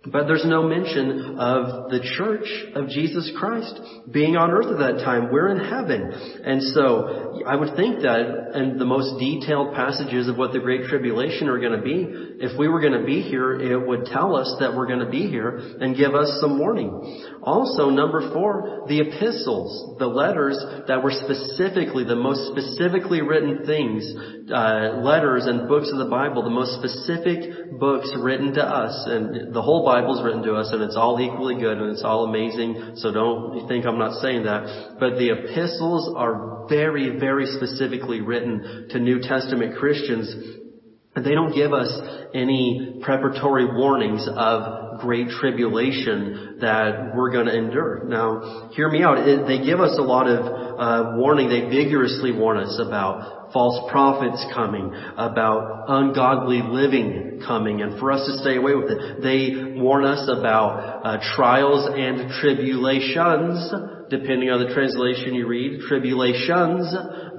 But 0.04 0.26
there's 0.26 0.44
no 0.44 0.66
mention 0.66 1.38
of 1.38 1.90
the 1.90 2.00
church 2.18 2.46
of 2.74 2.88
Jesus 2.88 3.30
Christ 3.38 3.78
being 4.10 4.36
on 4.36 4.50
earth 4.50 4.66
at 4.66 4.78
that 4.78 5.04
time. 5.04 5.30
We're 5.30 5.54
in 5.54 5.62
heaven. 5.62 6.10
And 6.42 6.60
so 6.74 7.38
I 7.46 7.54
would 7.54 7.76
think 7.76 8.02
that 8.02 8.58
in 8.58 8.78
the 8.78 8.84
most 8.84 9.20
detailed 9.20 9.74
passages 9.74 10.26
of 10.26 10.36
what 10.36 10.52
the 10.52 10.58
Great 10.58 10.90
Tribulation 10.90 11.46
are 11.46 11.60
going 11.60 11.78
to 11.78 11.82
be, 11.82 12.02
if 12.42 12.58
we 12.58 12.66
were 12.66 12.80
going 12.80 12.98
to 12.98 13.06
be 13.06 13.22
here, 13.22 13.54
it 13.54 13.78
would 13.78 14.06
tell 14.06 14.34
us 14.34 14.50
that 14.58 14.74
we're 14.74 14.88
going 14.88 15.06
to 15.06 15.10
be 15.10 15.30
here 15.30 15.78
and 15.78 15.96
give 15.96 16.16
us 16.16 16.36
some 16.40 16.58
warning. 16.58 16.90
Also, 17.44 17.88
number 17.88 18.32
four, 18.32 18.84
the 18.88 18.98
epistles, 18.98 19.98
the 20.00 20.06
letters 20.06 20.58
that 20.88 21.02
were 21.02 21.12
specifically, 21.14 22.02
the 22.02 22.16
most 22.16 22.50
specifically 22.50 23.22
written 23.22 23.64
things, 23.66 24.02
uh, 24.50 24.98
letters 24.98 25.46
and 25.46 25.68
books 25.68 25.90
of 25.92 25.98
the 25.98 26.10
Bible, 26.10 26.42
the 26.42 26.50
most 26.50 26.74
specific 26.82 27.78
books 27.78 28.10
written 28.18 28.52
to 28.54 28.62
us, 28.62 29.06
and 29.06 29.54
the 29.54 29.62
whole 29.62 29.84
Bible's 29.92 30.24
written 30.24 30.42
to 30.44 30.54
us 30.54 30.72
and 30.72 30.80
it's 30.82 30.96
all 30.96 31.20
equally 31.20 31.60
good 31.60 31.76
and 31.76 31.90
it's 31.90 32.02
all 32.02 32.24
amazing, 32.24 32.94
so 32.96 33.12
don't 33.12 33.68
think 33.68 33.84
I'm 33.84 33.98
not 33.98 34.22
saying 34.22 34.44
that. 34.44 34.96
But 34.98 35.18
the 35.18 35.28
epistles 35.36 36.14
are 36.16 36.64
very, 36.66 37.18
very 37.18 37.44
specifically 37.44 38.22
written 38.22 38.86
to 38.88 38.98
New 38.98 39.20
Testament 39.20 39.76
Christians 39.76 40.61
they 41.14 41.34
don't 41.34 41.54
give 41.54 41.74
us 41.74 41.90
any 42.34 42.98
preparatory 43.02 43.66
warnings 43.66 44.26
of 44.34 45.00
great 45.00 45.28
tribulation 45.28 46.56
that 46.60 47.12
we're 47.14 47.30
going 47.30 47.46
to 47.46 47.54
endure. 47.54 48.04
Now, 48.06 48.70
hear 48.72 48.88
me 48.88 49.02
out. 49.02 49.16
They 49.46 49.62
give 49.62 49.80
us 49.80 49.98
a 49.98 50.02
lot 50.02 50.26
of 50.26 50.46
uh, 50.46 51.18
warning. 51.18 51.50
They 51.50 51.68
vigorously 51.68 52.32
warn 52.32 52.56
us 52.56 52.80
about 52.84 53.52
false 53.52 53.90
prophets 53.90 54.42
coming, 54.54 54.90
about 55.18 55.84
ungodly 55.88 56.62
living 56.64 57.42
coming, 57.46 57.82
and 57.82 57.98
for 58.00 58.10
us 58.10 58.26
to 58.26 58.38
stay 58.38 58.56
away 58.56 58.74
with 58.74 58.90
it. 58.90 59.22
They 59.22 59.78
warn 59.78 60.04
us 60.04 60.26
about 60.28 61.04
uh, 61.04 61.18
trials 61.36 61.90
and 61.92 62.30
tribulations, 62.40 63.70
depending 64.08 64.48
on 64.48 64.66
the 64.66 64.72
translation 64.72 65.34
you 65.34 65.46
read, 65.46 65.80
tribulations 65.88 66.90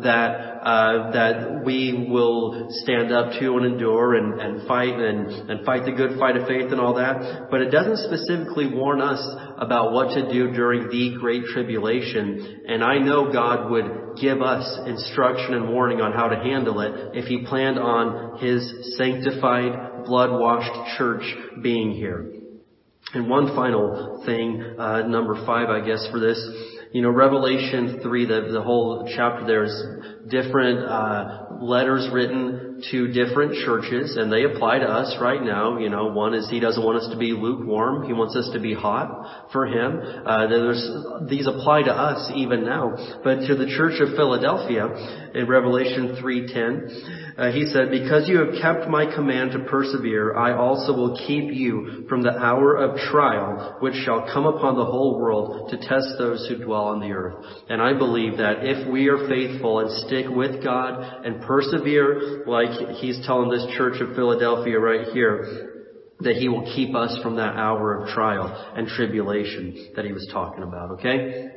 that 0.03 0.52
uh, 0.63 1.12
that 1.12 1.65
we 1.65 2.08
will 2.10 2.67
stand 2.69 3.12
up 3.12 3.38
to 3.38 3.58
and 3.58 3.65
endure 3.65 4.15
and, 4.15 4.39
and 4.39 4.65
fight 4.65 4.97
and, 4.97 5.28
and 5.49 5.65
fight 5.65 5.84
the 5.84 5.91
good 5.91 6.17
fight 6.17 6.38
of 6.38 6.47
faith 6.47 6.71
and 6.71 6.80
all 6.80 6.93
that. 6.95 7.49
But 7.52 7.62
it 7.62 7.69
doesn't 7.69 7.97
specifically 7.97 8.73
warn 8.73 9.02
us 9.02 9.19
about 9.58 9.91
what 9.91 10.13
to 10.15 10.32
do 10.32 10.52
during 10.52 10.88
the 10.88 11.17
great 11.19 11.43
tribulation. 11.45 12.62
And 12.67 12.82
I 12.82 12.97
know 12.99 13.32
God 13.32 13.69
would 13.71 14.17
give 14.21 14.41
us 14.41 14.80
instruction 14.88 15.54
and 15.54 15.67
warning 15.69 15.99
on 15.99 16.13
how 16.13 16.30
to 16.30 16.38
handle 16.38 16.80
it 16.80 17.12
if 17.13 17.26
He 17.26 17.45
planned 17.45 17.78
on 17.78 18.39
His 18.39 18.95
sanctified, 18.97 20.06
blood-washed 20.06 20.97
church 20.97 21.23
being 21.62 21.91
here. 21.91 22.32
And 23.13 23.30
one 23.30 23.47
final 23.47 24.23
thing, 24.26 24.63
uh, 24.80 25.06
number 25.08 25.45
five, 25.45 25.69
I 25.69 25.86
guess, 25.86 26.08
for 26.10 26.19
this 26.19 26.39
you 26.93 27.01
know, 27.01 27.10
Revelation 27.10 27.99
3, 28.03 28.25
the, 28.25 28.49
the 28.53 28.62
whole 28.62 29.10
chapter 29.15 29.45
there 29.47 29.63
is 29.63 29.84
different 30.29 30.86
uh, 30.86 31.47
letters 31.60 32.08
written 32.13 32.62
to 32.91 33.07
different 33.07 33.53
churches, 33.65 34.15
and 34.17 34.31
they 34.31 34.43
apply 34.43 34.79
to 34.79 34.86
us 34.86 35.15
right 35.19 35.41
now. 35.41 35.77
You 35.77 35.89
know, 35.89 36.07
one 36.07 36.33
is 36.33 36.49
He 36.49 36.59
doesn't 36.59 36.83
want 36.83 36.97
us 36.97 37.09
to 37.12 37.17
be 37.17 37.31
lukewarm; 37.31 38.05
He 38.05 38.13
wants 38.13 38.36
us 38.36 38.49
to 38.53 38.59
be 38.59 38.73
hot 38.73 39.49
for 39.51 39.65
Him. 39.65 40.01
Uh, 40.25 40.47
there's 40.47 40.88
these 41.29 41.47
apply 41.47 41.83
to 41.83 41.91
us 41.91 42.31
even 42.36 42.65
now. 42.65 42.95
But 43.23 43.47
to 43.47 43.55
the 43.55 43.67
church 43.67 44.01
of 44.01 44.15
Philadelphia, 44.15 45.31
in 45.33 45.47
Revelation 45.47 46.15
3:10. 46.21 47.23
Uh, 47.36 47.51
he 47.51 47.65
said, 47.65 47.89
Because 47.89 48.29
you 48.29 48.38
have 48.38 48.62
kept 48.62 48.88
my 48.88 49.05
command 49.05 49.51
to 49.51 49.59
persevere, 49.59 50.36
I 50.36 50.53
also 50.55 50.93
will 50.93 51.17
keep 51.17 51.51
you 51.51 52.05
from 52.07 52.21
the 52.21 52.38
hour 52.38 52.75
of 52.75 52.97
trial 53.12 53.77
which 53.79 53.95
shall 54.05 54.29
come 54.31 54.45
upon 54.45 54.75
the 54.75 54.86
whole 54.86 55.19
world 55.19 55.71
to 55.71 55.77
test 55.77 56.13
those 56.19 56.47
who 56.47 56.63
dwell 56.63 56.86
on 56.86 56.99
the 56.99 57.12
earth. 57.12 57.43
And 57.69 57.81
I 57.81 57.97
believe 57.97 58.38
that 58.38 58.57
if 58.62 58.88
we 58.88 59.07
are 59.07 59.27
faithful 59.27 59.79
and 59.79 59.89
stick 60.05 60.27
with 60.29 60.63
God 60.63 61.25
and 61.25 61.41
persevere, 61.41 62.43
like 62.45 62.62
he's 62.99 63.26
telling 63.26 63.49
this 63.49 63.65
church 63.78 64.02
of 64.02 64.15
Philadelphia 64.15 64.80
right 64.80 65.08
here, 65.13 65.69
that 66.19 66.36
he 66.36 66.47
will 66.47 66.63
keep 66.76 66.95
us 66.95 67.17
from 67.21 67.36
that 67.36 67.56
hour 67.56 68.04
of 68.04 68.10
trial 68.10 68.71
and 68.76 68.88
tribulation 68.88 69.91
that 69.95 70.06
he 70.06 70.13
was 70.13 70.28
talking 70.32 70.63
about, 70.63 70.91
okay? 70.91 71.49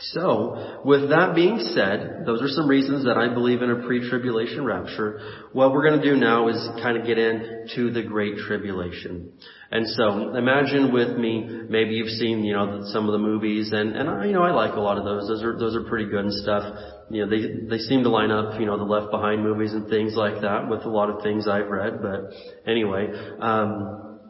So, 0.00 0.80
with 0.84 1.10
that 1.10 1.34
being 1.34 1.58
said, 1.74 2.22
those 2.24 2.40
are 2.40 2.48
some 2.48 2.68
reasons 2.68 3.04
that 3.04 3.16
I 3.16 3.32
believe 3.32 3.62
in 3.62 3.70
a 3.70 3.86
pre-tribulation 3.86 4.64
rapture. 4.64 5.20
What 5.52 5.72
we're 5.72 5.88
going 5.88 6.00
to 6.00 6.10
do 6.10 6.16
now 6.16 6.48
is 6.48 6.56
kind 6.80 6.96
of 6.96 7.04
get 7.04 7.18
into 7.18 7.90
the 7.90 8.02
Great 8.02 8.36
Tribulation. 8.46 9.32
And 9.72 9.88
so, 9.88 10.36
imagine 10.36 10.92
with 10.92 11.16
me, 11.16 11.66
maybe 11.68 11.94
you've 11.94 12.10
seen, 12.10 12.44
you 12.44 12.54
know, 12.54 12.82
some 12.92 13.06
of 13.06 13.12
the 13.12 13.18
movies, 13.18 13.70
and, 13.72 13.96
and 13.96 14.08
I, 14.08 14.26
you 14.26 14.32
know, 14.32 14.42
I 14.42 14.52
like 14.52 14.74
a 14.74 14.80
lot 14.80 14.98
of 14.98 15.04
those. 15.04 15.26
Those 15.26 15.42
are, 15.42 15.58
those 15.58 15.74
are 15.74 15.82
pretty 15.88 16.08
good 16.08 16.24
and 16.24 16.34
stuff. 16.34 16.62
You 17.10 17.26
know, 17.26 17.30
they, 17.30 17.66
they 17.68 17.78
seem 17.78 18.04
to 18.04 18.08
line 18.08 18.30
up, 18.30 18.60
you 18.60 18.66
know, 18.66 18.78
the 18.78 18.84
Left 18.84 19.10
Behind 19.10 19.42
movies 19.42 19.72
and 19.72 19.88
things 19.88 20.14
like 20.14 20.42
that 20.42 20.68
with 20.68 20.82
a 20.82 20.90
lot 20.90 21.10
of 21.10 21.22
things 21.22 21.48
I've 21.48 21.68
read, 21.68 22.00
but 22.02 22.70
anyway, 22.70 23.08
um, 23.40 24.20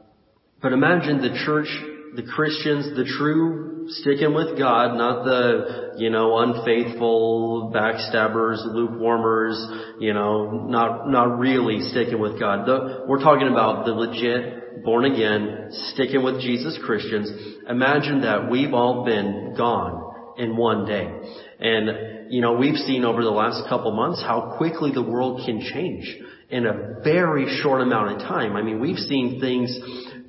but 0.62 0.72
imagine 0.72 1.20
the 1.20 1.38
church, 1.44 1.68
the 2.16 2.22
Christians, 2.22 2.96
the 2.96 3.04
true 3.04 3.67
sticking 3.88 4.34
with 4.34 4.58
God, 4.58 4.96
not 4.96 5.24
the, 5.24 5.94
you 5.96 6.10
know, 6.10 6.38
unfaithful, 6.38 7.72
backstabbers, 7.74 8.66
lukewarmers, 8.66 10.00
you 10.00 10.12
know, 10.12 10.66
not, 10.68 11.08
not 11.08 11.38
really 11.38 11.80
sticking 11.80 12.20
with 12.20 12.38
God. 12.38 12.66
The, 12.66 13.04
we're 13.08 13.22
talking 13.22 13.48
about 13.48 13.86
the 13.86 13.92
legit, 13.92 14.84
born 14.84 15.04
again, 15.04 15.68
sticking 15.92 16.22
with 16.22 16.40
Jesus 16.40 16.78
Christians. 16.84 17.30
Imagine 17.68 18.22
that 18.22 18.50
we've 18.50 18.74
all 18.74 19.04
been 19.04 19.54
gone 19.56 20.34
in 20.36 20.56
one 20.56 20.86
day. 20.86 21.10
And, 21.58 22.30
you 22.32 22.40
know, 22.40 22.54
we've 22.54 22.76
seen 22.76 23.04
over 23.04 23.22
the 23.22 23.30
last 23.30 23.68
couple 23.68 23.90
months 23.92 24.22
how 24.22 24.54
quickly 24.58 24.92
the 24.92 25.02
world 25.02 25.42
can 25.44 25.60
change 25.60 26.16
in 26.50 26.66
a 26.66 27.00
very 27.02 27.60
short 27.62 27.80
amount 27.82 28.12
of 28.12 28.18
time. 28.20 28.54
I 28.56 28.62
mean, 28.62 28.80
we've 28.80 28.96
seen 28.96 29.40
things 29.40 29.76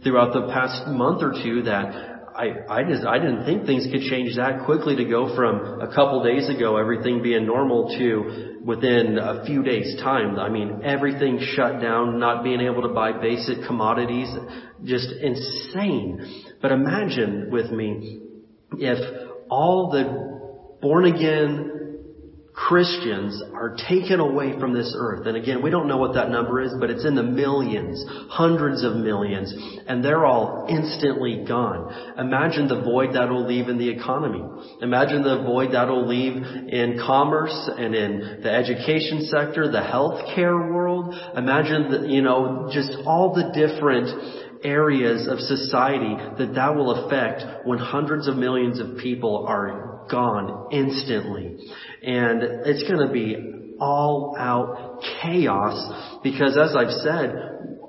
throughout 0.04 0.34
the 0.34 0.52
past 0.52 0.88
month 0.88 1.22
or 1.22 1.34
two 1.44 1.64
that 1.64 2.19
I, 2.40 2.80
I 2.80 2.84
just, 2.84 3.06
I 3.06 3.20
didn't 3.20 3.44
think 3.44 3.66
things 3.66 3.86
could 3.92 4.00
change 4.00 4.38
that 4.38 4.64
quickly 4.64 4.96
to 4.96 5.04
go 5.04 5.36
from 5.36 5.82
a 5.82 5.94
couple 5.94 6.24
days 6.24 6.48
ago, 6.48 6.78
everything 6.78 7.22
being 7.22 7.46
normal 7.46 7.90
to 7.98 8.60
within 8.64 9.18
a 9.18 9.44
few 9.46 9.62
days 9.62 10.00
time. 10.02 10.40
I 10.40 10.48
mean, 10.48 10.80
everything 10.86 11.40
shut 11.54 11.82
down, 11.82 12.18
not 12.18 12.46
being 12.46 12.62
able 12.62 12.84
to 12.84 12.94
buy 12.94 13.12
basic 13.12 13.66
commodities, 13.68 14.30
just 14.86 15.12
insane. 15.22 16.46
But 16.62 16.72
imagine 16.72 17.52
with 17.52 17.72
me 17.72 18.22
if 18.78 19.00
all 19.50 19.92
the 19.92 20.80
born 20.82 21.06
again 21.08 21.79
Christians 22.54 23.42
are 23.54 23.76
taken 23.88 24.20
away 24.20 24.60
from 24.60 24.74
this 24.74 24.94
earth. 24.98 25.28
And 25.28 25.38
again, 25.38 25.62
we 25.62 25.70
don't 25.70 25.88
know 25.88 25.98
what 25.98 26.16
that 26.16 26.30
number 26.30 26.62
is, 26.62 26.74
but 26.80 26.90
it's 26.90 27.06
in 27.06 27.16
the 27.16 27.24
millions, 27.24 28.04
hundreds 28.30 28.84
of 28.84 28.96
millions, 28.96 29.54
and 29.88 30.04
they're 30.04 30.26
all 30.26 30.68
instantly 30.70 31.46
gone. 31.48 32.16
Imagine 32.18 32.68
the 32.68 32.82
void 32.82 33.16
that 33.16 33.30
will 33.30 33.48
leave 33.48 33.70
in 33.70 33.78
the 33.78 33.90
economy. 33.90 34.44
Imagine 34.82 35.24
the 35.24 35.44
void 35.44 35.74
that 35.74 35.88
will 35.88 36.08
leave 36.08 36.34
in 36.34 37.00
commerce 37.06 37.70
and 37.78 37.96
in 37.96 38.42
the 38.44 38.52
education 38.52 39.26
sector, 39.26 39.72
the 39.72 39.80
healthcare 39.80 40.72
world. 40.72 41.16
Imagine 41.36 41.92
the, 41.92 42.08
you 42.10 42.22
know, 42.22 42.70
just 42.74 42.92
all 43.06 43.34
the 43.34 43.52
different 43.54 44.10
areas 44.64 45.28
of 45.28 45.40
society 45.40 46.16
that 46.38 46.54
that 46.56 46.76
will 46.76 47.06
affect 47.06 47.66
when 47.66 47.78
hundreds 47.78 48.28
of 48.28 48.36
millions 48.36 48.80
of 48.80 48.98
people 48.98 49.46
are 49.48 50.06
gone 50.10 50.68
instantly. 50.72 51.58
And 52.04 52.44
it's 52.66 52.84
going 52.90 53.06
to 53.06 53.14
be 53.14 53.76
all 53.80 54.36
out 54.38 55.02
chaos 55.22 56.22
because 56.24 56.58
as 56.58 56.76
I've 56.76 56.92
said, 56.92 57.34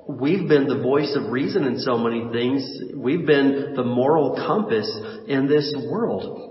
we've 0.07 0.47
been 0.47 0.67
the 0.67 0.81
voice 0.81 1.15
of 1.15 1.31
reason 1.31 1.63
in 1.65 1.79
so 1.79 1.97
many 1.97 2.31
things. 2.31 2.95
We've 2.95 3.25
been 3.25 3.73
the 3.75 3.83
moral 3.83 4.35
compass 4.35 4.89
in 5.27 5.47
this 5.47 5.73
world. 5.89 6.49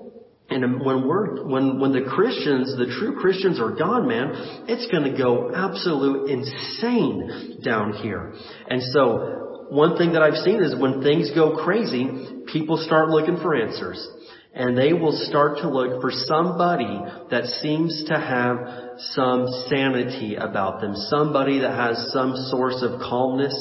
And 0.49 0.85
when 0.85 1.07
we're, 1.07 1.47
when, 1.47 1.79
when 1.79 1.93
the 1.93 2.11
Christians, 2.11 2.77
the 2.77 2.93
true 2.99 3.21
Christians 3.21 3.61
are 3.61 3.71
gone, 3.71 4.09
man, 4.09 4.65
it's 4.67 4.91
gonna 4.91 5.17
go 5.17 5.53
absolute 5.55 6.29
insane 6.29 7.61
down 7.63 7.93
here. 7.93 8.35
And 8.69 8.83
so, 8.83 9.67
one 9.71 9.97
thing 9.97 10.15
that 10.15 10.23
I've 10.23 10.35
seen 10.35 10.61
is 10.61 10.75
when 10.75 11.05
things 11.05 11.31
go 11.33 11.63
crazy, 11.63 12.43
people 12.53 12.77
start 12.79 13.11
looking 13.11 13.37
for 13.37 13.55
answers 13.55 14.05
and 14.53 14.77
they 14.77 14.93
will 14.93 15.13
start 15.29 15.59
to 15.59 15.69
look 15.69 16.01
for 16.01 16.11
somebody 16.11 17.01
that 17.31 17.45
seems 17.63 18.05
to 18.09 18.15
have 18.19 18.59
some 19.15 19.47
sanity 19.69 20.35
about 20.35 20.81
them, 20.81 20.95
somebody 21.09 21.61
that 21.61 21.73
has 21.73 22.11
some 22.13 22.35
source 22.51 22.83
of 22.83 23.01
calmness, 23.01 23.55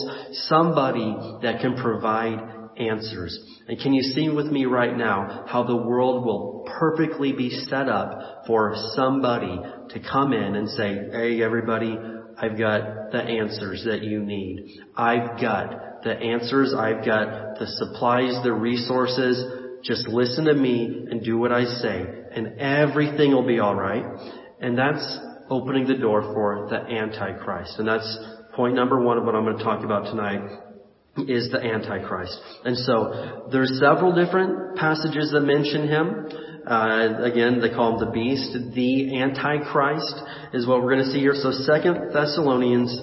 somebody 0.47 1.15
that 1.43 1.61
can 1.61 1.75
provide 1.75 2.39
answers. 2.77 3.37
And 3.67 3.79
can 3.79 3.93
you 3.93 4.01
see 4.01 4.29
with 4.29 4.47
me 4.47 4.65
right 4.65 4.97
now 4.97 5.45
how 5.47 5.63
the 5.63 5.75
world 5.75 6.25
will 6.25 6.67
perfectly 6.79 7.33
be 7.33 7.49
set 7.49 7.87
up 7.87 8.45
for 8.47 8.73
somebody 8.95 9.59
to 9.89 9.99
come 10.11 10.33
in 10.33 10.55
and 10.55 10.69
say, 10.69 11.09
hey 11.11 11.43
everybody, 11.43 11.97
I've 12.41 12.57
got 12.57 13.11
the 13.11 13.21
answers 13.21 13.83
that 13.85 14.01
you 14.01 14.21
need. 14.23 14.79
I've 14.95 15.39
got 15.39 16.03
the 16.03 16.15
answers. 16.15 16.73
I've 16.73 17.05
got 17.05 17.59
the 17.59 17.67
supplies, 17.67 18.41
the 18.43 18.53
resources. 18.53 19.58
Just 19.83 20.07
listen 20.07 20.45
to 20.45 20.53
me 20.53 21.07
and 21.09 21.23
do 21.23 21.37
what 21.37 21.51
I 21.51 21.63
say 21.63 22.19
and 22.31 22.59
everything 22.59 23.31
will 23.31 23.45
be 23.45 23.59
alright. 23.59 24.03
And 24.59 24.77
that's 24.77 25.19
opening 25.49 25.87
the 25.87 25.95
door 25.95 26.21
for 26.21 26.67
the 26.69 26.77
Antichrist. 26.77 27.79
And 27.79 27.87
that's 27.87 28.17
point 28.53 28.75
number 28.75 29.01
one 29.01 29.17
of 29.17 29.23
what 29.23 29.35
I'm 29.35 29.43
going 29.43 29.57
to 29.57 29.63
talk 29.63 29.83
about 29.83 30.05
tonight 30.05 30.41
is 31.27 31.51
the 31.51 31.59
Antichrist. 31.59 32.37
And 32.65 32.77
so 32.77 33.47
there's 33.51 33.79
several 33.79 34.13
different 34.13 34.77
passages 34.77 35.31
that 35.33 35.41
mention 35.41 35.87
him. 35.87 36.29
Uh, 36.67 37.23
again, 37.23 37.59
they 37.61 37.69
call 37.69 37.93
him 37.93 38.05
the 38.05 38.11
beast. 38.11 38.53
The 38.75 39.19
Antichrist 39.19 40.15
is 40.53 40.67
what 40.67 40.81
we're 40.81 40.93
going 40.93 41.05
to 41.05 41.11
see 41.11 41.19
here. 41.19 41.33
So 41.35 41.51
Second 41.51 42.13
Thessalonians 42.13 42.95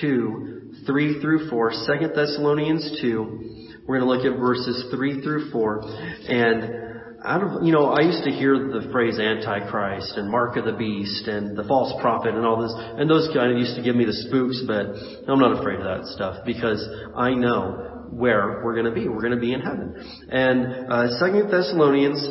2, 0.00 0.72
3 0.86 1.20
through 1.20 1.48
4. 1.48 1.72
Second 1.86 2.12
Thessalonians 2.14 2.98
2, 3.00 3.65
we're 3.86 4.00
going 4.00 4.08
to 4.08 4.14
look 4.14 4.34
at 4.34 4.38
verses 4.38 4.86
3 4.90 5.22
through 5.22 5.50
4. 5.50 5.80
And 6.28 6.86
out 7.24 7.42
of, 7.42 7.64
you 7.64 7.72
know, 7.72 7.86
I 7.86 8.02
used 8.02 8.24
to 8.24 8.30
hear 8.30 8.54
the 8.54 8.88
phrase 8.92 9.18
Antichrist 9.18 10.16
and 10.16 10.30
Mark 10.30 10.56
of 10.56 10.64
the 10.64 10.72
Beast 10.72 11.26
and 11.26 11.56
the 11.56 11.64
false 11.64 11.92
prophet 12.00 12.34
and 12.34 12.44
all 12.44 12.60
this, 12.62 12.74
and 12.76 13.08
those 13.08 13.28
kind 13.34 13.52
of 13.52 13.58
used 13.58 13.76
to 13.76 13.82
give 13.82 13.96
me 13.96 14.04
the 14.04 14.12
spooks, 14.12 14.62
but 14.66 14.94
I'm 15.30 15.38
not 15.38 15.58
afraid 15.58 15.80
of 15.80 15.84
that 15.84 16.06
stuff 16.14 16.44
because 16.44 16.82
I 17.16 17.34
know 17.34 18.06
where 18.10 18.62
we're 18.64 18.74
going 18.74 18.86
to 18.86 18.94
be. 18.94 19.08
We're 19.08 19.22
going 19.22 19.34
to 19.34 19.40
be 19.40 19.52
in 19.52 19.60
heaven. 19.60 19.94
And 20.30 20.92
uh, 20.92 21.18
Second 21.18 21.50
Thessalonians 21.50 22.22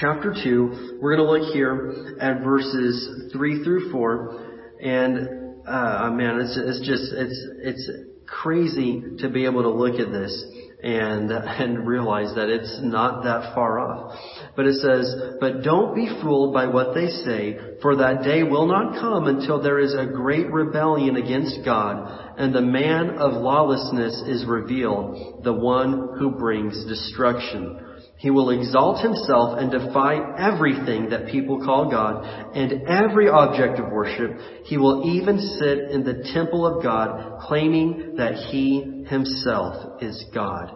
chapter 0.00 0.34
2, 0.34 0.98
we're 1.00 1.16
going 1.16 1.26
to 1.26 1.32
look 1.32 1.52
here 1.54 2.16
at 2.20 2.42
verses 2.42 3.32
3 3.32 3.64
through 3.64 3.90
4. 3.90 4.44
And, 4.82 5.18
uh, 5.66 6.10
man, 6.12 6.40
it's, 6.40 6.56
it's 6.56 6.86
just, 6.86 7.12
it's, 7.12 7.46
it's 7.62 7.90
crazy 8.28 9.02
to 9.18 9.28
be 9.28 9.44
able 9.44 9.62
to 9.62 9.70
look 9.70 9.98
at 10.00 10.12
this 10.12 10.44
and, 10.82 11.30
and 11.32 11.86
realize 11.86 12.34
that 12.34 12.48
it's 12.48 12.80
not 12.82 13.24
that 13.24 13.54
far 13.54 13.78
off. 13.78 14.18
But 14.56 14.66
it 14.66 14.76
says, 14.76 15.36
but 15.40 15.62
don't 15.62 15.94
be 15.94 16.08
fooled 16.22 16.52
by 16.54 16.66
what 16.66 16.94
they 16.94 17.08
say, 17.08 17.58
for 17.82 17.96
that 17.96 18.22
day 18.22 18.42
will 18.42 18.66
not 18.66 19.00
come 19.00 19.26
until 19.26 19.62
there 19.62 19.78
is 19.78 19.94
a 19.94 20.06
great 20.06 20.50
rebellion 20.50 21.16
against 21.16 21.64
God, 21.64 22.34
and 22.38 22.54
the 22.54 22.62
man 22.62 23.10
of 23.18 23.40
lawlessness 23.40 24.22
is 24.26 24.44
revealed, 24.46 25.44
the 25.44 25.52
one 25.52 26.16
who 26.18 26.30
brings 26.30 26.84
destruction. 26.86 27.84
He 28.18 28.30
will 28.30 28.50
exalt 28.50 29.00
himself 29.00 29.58
and 29.58 29.70
defy 29.70 30.18
everything 30.36 31.10
that 31.10 31.28
people 31.28 31.64
call 31.64 31.88
God 31.88 32.24
and 32.54 32.82
every 32.88 33.28
object 33.28 33.78
of 33.78 33.92
worship. 33.92 34.38
He 34.64 34.76
will 34.76 35.04
even 35.06 35.38
sit 35.38 35.90
in 35.92 36.02
the 36.02 36.28
temple 36.34 36.66
of 36.66 36.82
God 36.82 37.40
claiming 37.42 38.16
that 38.16 38.34
he 38.50 39.04
himself 39.06 40.02
is 40.02 40.24
God. 40.34 40.74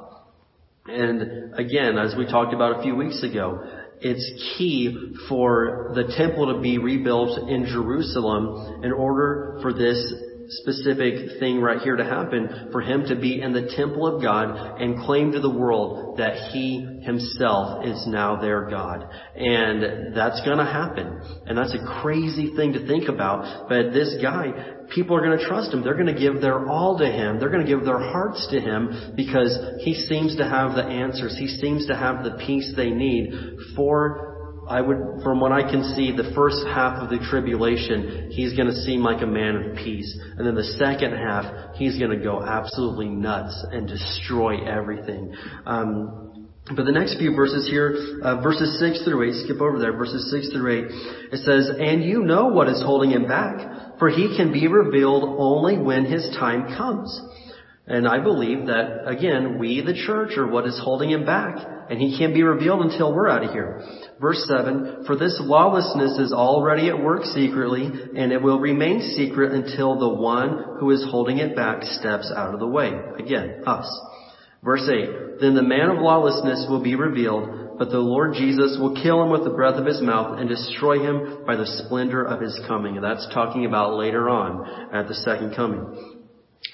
And 0.87 1.55
again, 1.55 1.99
as 1.99 2.15
we 2.17 2.27
talked 2.27 2.55
about 2.55 2.79
a 2.79 2.83
few 2.83 2.95
weeks 2.95 3.25
ago, 3.25 3.63
it's 4.01 4.57
key 4.57 5.15
for 5.29 5.93
the 5.95 6.13
temple 6.17 6.55
to 6.55 6.61
be 6.61 6.79
rebuilt 6.79 7.49
in 7.49 7.67
Jerusalem 7.67 8.85
in 8.85 8.93
order 8.93 9.59
for 9.63 9.73
this 9.73 10.13
specific 10.61 11.39
thing 11.39 11.61
right 11.61 11.81
here 11.81 11.97
to 11.97 12.05
happen 12.05 12.69
for 12.73 12.81
him 12.81 13.05
to 13.07 13.17
be 13.17 13.41
in 13.41 13.53
the 13.53 13.73
temple 13.77 14.07
of 14.07 14.23
God 14.23 14.81
and 14.81 14.99
claim 15.05 15.33
to 15.33 15.41
the 15.41 15.51
world 15.51 16.19
that 16.19 16.53
he 16.53 16.81
himself 17.03 17.85
is 17.85 18.07
now 18.07 18.41
their 18.41 18.69
God. 18.69 19.09
And 19.37 20.15
that's 20.15 20.41
gonna 20.43 20.71
happen. 20.71 21.21
And 21.47 21.57
that's 21.57 21.75
a 21.75 22.01
crazy 22.03 22.55
thing 22.55 22.75
to 22.75 22.87
think 22.87 23.09
about. 23.09 23.69
But 23.69 23.93
this 23.93 24.17
guy, 24.23 24.53
people 24.95 25.17
are 25.17 25.23
gonna 25.23 25.47
trust 25.47 25.73
him. 25.73 25.83
They're 25.83 25.97
gonna 25.97 26.19
give 26.19 26.41
their 26.41 26.69
all 26.69 26.99
to 26.99 27.07
him. 27.07 27.39
They're 27.39 27.51
gonna 27.51 27.67
give 27.67 27.85
their 27.85 27.99
hearts 27.99 28.47
to 28.51 28.61
him 28.61 29.15
because 29.17 29.59
he 29.81 29.95
seems 29.95 30.37
to 30.37 30.49
have 30.49 30.75
the 30.75 30.85
answers. 30.85 31.37
He 31.39 31.49
seems 31.49 31.87
to 31.87 31.97
have 31.97 32.25
the 32.25 32.39
peace 32.47 32.73
they 32.77 32.91
need 32.91 33.33
for 33.75 34.32
I 34.73 34.81
would, 34.81 35.23
from 35.23 35.39
what 35.39 35.53
I 35.53 35.71
can 35.71 35.85
see, 35.95 36.17
the 36.17 36.33
first 36.35 36.65
half 36.67 37.03
of 37.03 37.11
the 37.11 37.19
tribulation, 37.29 38.31
he's 38.31 38.55
going 38.57 38.69
to 38.69 38.75
seem 38.75 39.03
like 39.03 39.21
a 39.23 39.27
man 39.27 39.57
of 39.57 39.77
peace. 39.77 40.19
And 40.39 40.47
then 40.47 40.55
the 40.55 40.65
second 40.81 41.13
half, 41.13 41.77
he's 41.77 41.99
going 41.99 42.11
to 42.11 42.25
go 42.25 42.43
absolutely 42.43 43.11
nuts 43.11 43.53
and 43.71 43.87
destroy 43.87 44.65
everything. 44.65 45.37
Um, 45.67 46.49
but 46.75 46.87
the 46.87 46.93
next 46.93 47.19
few 47.19 47.37
verses 47.37 47.69
here, 47.69 48.23
uh, 48.23 48.41
verses 48.41 48.81
6 48.81 49.05
through 49.05 49.29
8, 49.29 49.45
skip 49.45 49.61
over 49.61 49.79
there, 49.79 49.93
verses 49.93 50.33
6 50.33 50.57
through 50.57 50.87
8, 50.87 51.33
it 51.33 51.45
says, 51.45 51.69
And 51.79 52.03
you 52.03 52.23
know 52.23 52.47
what 52.47 52.69
is 52.69 52.81
holding 52.81 53.11
him 53.11 53.29
back, 53.29 53.99
for 53.99 54.09
he 54.09 54.35
can 54.39 54.55
be 54.55 54.69
revealed 54.69 55.37
only 55.39 55.77
when 55.77 56.07
his 56.07 56.35
time 56.41 56.75
comes. 56.79 57.21
And 57.87 58.09
I 58.09 58.21
believe 58.21 58.67
that, 58.69 59.07
again, 59.07 59.59
we, 59.59 59.83
the 59.83 59.93
church, 59.93 60.39
are 60.39 60.47
what 60.47 60.67
is 60.67 60.81
holding 60.83 61.11
him 61.11 61.27
back. 61.27 61.57
And 61.93 62.01
he 62.01 62.17
can't 62.17 62.33
be 62.33 62.43
revealed 62.43 62.81
until 62.81 63.13
we're 63.13 63.29
out 63.29 63.45
of 63.45 63.51
here. 63.53 63.83
Verse 64.19 64.43
7, 64.49 65.05
For 65.05 65.15
this 65.15 65.39
lawlessness 65.43 66.19
is 66.19 66.33
already 66.33 66.89
at 66.89 66.99
work 66.99 67.23
secretly, 67.25 67.85
and 67.85 68.33
it 68.33 68.41
will 68.41 68.59
remain 68.59 69.13
secret 69.15 69.53
until 69.53 69.99
the 69.99 70.09
one 70.09 70.79
who 70.81 70.91
is 70.91 71.07
holding 71.11 71.37
it 71.37 71.55
back 71.55 71.83
steps 71.83 72.33
out 72.35 72.55
of 72.55 72.61
the 72.61 72.67
way. 72.67 72.93
Again, 73.19 73.65
us. 73.67 73.87
Verse 74.65 74.89
8, 74.89 75.41
Then 75.43 75.55
the 75.55 75.63
man 75.63 75.91
of 75.91 75.99
lawlessness 75.99 76.65
will 76.67 76.83
be 76.83 76.95
revealed, 76.95 77.77
but 77.79 77.91
the 77.91 77.99
Lord 77.99 78.37
Jesus 78.37 78.79
will 78.81 78.95
kill 79.03 79.23
him 79.23 79.31
with 79.31 79.45
the 79.45 79.51
breath 79.51 79.75
of 79.75 79.85
his 79.85 80.01
mouth 80.01 80.41
and 80.41 80.49
destroy 80.49 80.99
him 80.99 81.45
by 81.47 81.57
the 81.57 81.67
splendor 81.67 82.25
of 82.25 82.41
his 82.41 82.59
coming. 82.67 82.97
And 82.97 83.05
that's 83.05 83.29
talking 83.35 83.67
about 83.67 83.99
later 83.99 84.31
on 84.31 84.95
at 84.95 85.09
the 85.09 85.15
second 85.15 85.55
coming. 85.55 86.25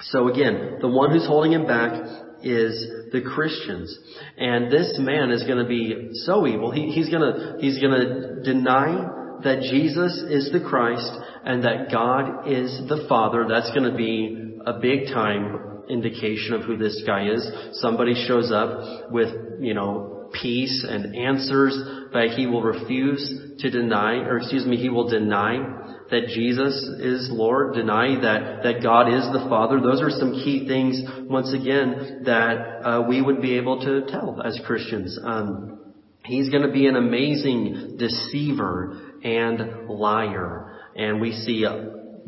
So 0.01 0.29
again, 0.29 0.79
the 0.81 0.87
one 0.87 1.11
who's 1.11 1.27
holding 1.27 1.55
him 1.55 1.67
back 1.67 2.28
is 2.43 3.11
the 3.13 3.21
Christians. 3.21 3.97
And 4.37 4.71
this 4.71 4.97
man 4.99 5.31
is 5.31 5.43
going 5.45 5.59
to 5.59 5.69
be 5.69 6.11
so 6.25 6.47
evil. 6.47 6.71
He, 6.71 6.91
he's 6.91 7.09
going 7.09 7.23
to, 7.23 7.57
he's 7.61 7.79
going 7.79 7.93
to 7.93 8.43
deny 8.43 9.09
that 9.45 9.61
Jesus 9.63 10.23
is 10.29 10.51
the 10.53 10.61
Christ 10.61 11.11
and 11.45 11.65
that 11.65 11.91
God 11.91 12.49
is 12.49 12.81
the 12.89 13.07
Father. 13.09 13.47
That's 13.49 13.71
going 13.71 13.91
to 13.91 13.97
be 13.97 14.57
a 14.67 14.79
big 14.81 15.07
time 15.07 15.85
indication 15.89 16.55
of 16.55 16.63
who 16.63 16.77
this 16.77 17.03
guy 17.07 17.29
is. 17.29 17.51
Somebody 17.81 18.15
shows 18.27 18.53
up 18.53 19.11
with, 19.11 19.29
you 19.61 19.75
know, 19.75 20.31
peace 20.33 20.85
and 20.89 21.17
answers, 21.17 21.79
but 22.13 22.31
he 22.31 22.47
will 22.47 22.63
refuse 22.63 23.57
to 23.61 23.71
deny, 23.71 24.17
or 24.17 24.39
excuse 24.39 24.67
me, 24.67 24.77
he 24.77 24.91
will 24.91 25.09
deny 25.09 25.78
that 26.11 26.29
Jesus 26.29 26.75
is 27.01 27.29
Lord, 27.31 27.75
deny 27.75 28.21
that, 28.21 28.63
that 28.63 28.83
God 28.83 29.09
is 29.09 29.25
the 29.33 29.47
Father. 29.49 29.81
Those 29.81 30.01
are 30.01 30.11
some 30.11 30.33
key 30.33 30.67
things, 30.67 31.03
once 31.29 31.53
again, 31.53 32.23
that 32.25 32.57
uh, 32.85 33.03
we 33.09 33.21
would 33.21 33.43
be 33.43 33.57
able 33.59 33.81
to 33.81 34.11
tell 34.11 34.41
as 34.43 34.59
Christians. 34.67 35.19
Um, 35.23 35.79
he's 36.25 36.49
going 36.51 36.63
to 36.63 36.73
be 36.73 36.87
an 36.87 36.97
amazing 36.97 37.97
deceiver 37.99 39.13
and 39.23 39.89
liar. 39.89 40.79
And 40.97 41.21
we 41.21 41.33
see 41.33 41.65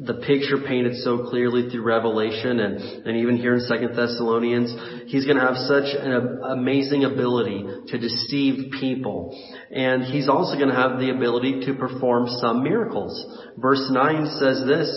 the 0.03 0.15
picture 0.15 0.59
painted 0.67 0.97
so 1.03 1.29
clearly 1.29 1.69
through 1.69 1.83
Revelation 1.83 2.61
and, 2.61 2.79
and 3.07 3.17
even 3.19 3.37
here 3.37 3.55
in 3.55 3.61
Second 3.61 3.95
Thessalonians. 3.95 4.75
He's 5.11 5.27
going 5.27 5.37
to 5.37 5.45
have 5.45 5.57
such 5.57 5.95
an 5.95 6.41
amazing 6.43 7.05
ability 7.05 7.65
to 7.89 7.99
deceive 7.99 8.73
people. 8.81 9.37
And 9.71 10.05
he's 10.05 10.29
also 10.29 10.57
going 10.57 10.71
to 10.71 10.75
have 10.75 10.99
the 10.99 11.11
ability 11.11 11.67
to 11.67 11.75
perform 11.75 12.27
some 12.41 12.63
miracles. 12.63 13.13
Verse 13.59 13.87
9 13.91 14.39
says 14.39 14.63
this, 14.67 14.89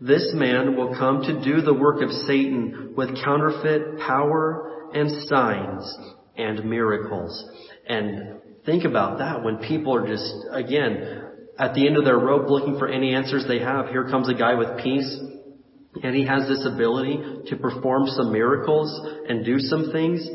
this 0.00 0.30
man 0.34 0.76
will 0.76 0.94
come 0.96 1.22
to 1.22 1.44
do 1.44 1.60
the 1.60 1.74
work 1.74 2.00
of 2.02 2.10
Satan 2.10 2.94
with 2.96 3.20
counterfeit 3.24 3.98
power 3.98 4.90
and 4.94 5.10
signs 5.28 5.98
and 6.36 6.64
miracles. 6.64 7.44
And 7.88 8.40
think 8.64 8.84
about 8.84 9.18
that 9.18 9.42
when 9.42 9.56
people 9.58 9.96
are 9.96 10.06
just, 10.06 10.32
again, 10.52 11.24
at 11.58 11.74
the 11.74 11.86
end 11.86 11.96
of 11.96 12.04
their 12.04 12.18
rope 12.18 12.48
looking 12.48 12.78
for 12.78 12.88
any 12.88 13.14
answers 13.14 13.44
they 13.48 13.58
have, 13.58 13.88
here 13.88 14.08
comes 14.08 14.28
a 14.28 14.34
guy 14.34 14.54
with 14.54 14.78
peace, 14.78 15.18
and 16.02 16.14
he 16.14 16.24
has 16.24 16.46
this 16.46 16.64
ability 16.64 17.18
to 17.48 17.56
perform 17.56 18.06
some 18.06 18.32
miracles 18.32 18.88
and 19.28 19.44
do 19.44 19.58
some 19.58 19.90
things. 19.90 20.26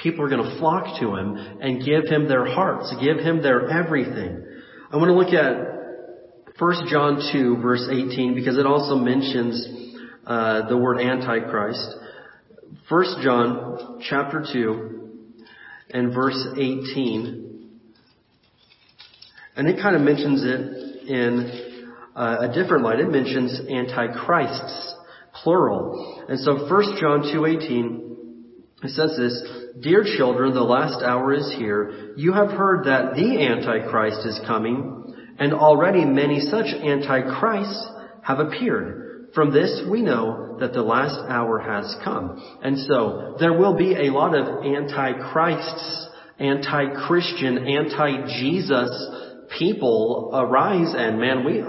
People 0.00 0.24
are 0.24 0.28
going 0.28 0.48
to 0.48 0.58
flock 0.58 1.00
to 1.00 1.16
him 1.16 1.36
and 1.60 1.84
give 1.84 2.04
him 2.04 2.28
their 2.28 2.46
hearts, 2.46 2.94
give 3.00 3.18
him 3.18 3.42
their 3.42 3.68
everything. 3.68 4.44
I 4.92 4.96
want 4.96 5.08
to 5.08 5.14
look 5.14 5.34
at 5.34 5.72
1 6.58 6.88
John 6.88 7.20
2 7.32 7.60
verse 7.60 7.88
18 7.90 8.34
because 8.34 8.56
it 8.56 8.66
also 8.66 8.94
mentions 8.94 9.66
uh, 10.26 10.68
the 10.68 10.76
word 10.76 11.00
Antichrist. 11.00 11.96
1 12.88 13.04
John 13.22 14.00
chapter 14.08 14.44
2 14.52 15.10
and 15.90 16.14
verse 16.14 16.46
18 16.56 17.51
and 19.56 19.68
it 19.68 19.80
kind 19.80 19.94
of 19.96 20.02
mentions 20.02 20.42
it 20.44 21.08
in 21.08 21.72
uh, 22.16 22.48
a 22.48 22.54
different 22.54 22.84
light. 22.84 23.00
It 23.00 23.10
mentions 23.10 23.60
antichrists, 23.70 24.94
plural. 25.42 26.24
And 26.28 26.38
so 26.40 26.68
1 26.68 26.68
John 27.00 27.22
2.18, 27.22 28.12
it 28.84 28.90
says 28.90 29.16
this, 29.16 29.42
Dear 29.80 30.04
children, 30.04 30.54
the 30.54 30.62
last 30.62 31.02
hour 31.02 31.32
is 31.32 31.54
here. 31.56 32.14
You 32.16 32.32
have 32.32 32.50
heard 32.50 32.86
that 32.86 33.14
the 33.14 33.46
Antichrist 33.46 34.26
is 34.26 34.40
coming, 34.46 35.14
and 35.38 35.52
already 35.54 36.04
many 36.04 36.40
such 36.40 36.66
Antichrists 36.66 37.86
have 38.22 38.38
appeared. 38.38 39.30
From 39.34 39.52
this 39.52 39.82
we 39.90 40.02
know 40.02 40.58
that 40.60 40.74
the 40.74 40.82
last 40.82 41.18
hour 41.28 41.58
has 41.58 41.96
come. 42.04 42.58
And 42.62 42.78
so 42.80 43.36
there 43.40 43.54
will 43.54 43.74
be 43.74 43.94
a 43.94 44.12
lot 44.12 44.34
of 44.34 44.64
Antichrists, 44.64 46.08
anti-Christian, 46.38 47.66
anti-Jesus 47.66 49.31
people 49.58 50.30
arise 50.32 50.94
and 50.96 51.18
man, 51.20 51.44
we, 51.44 51.62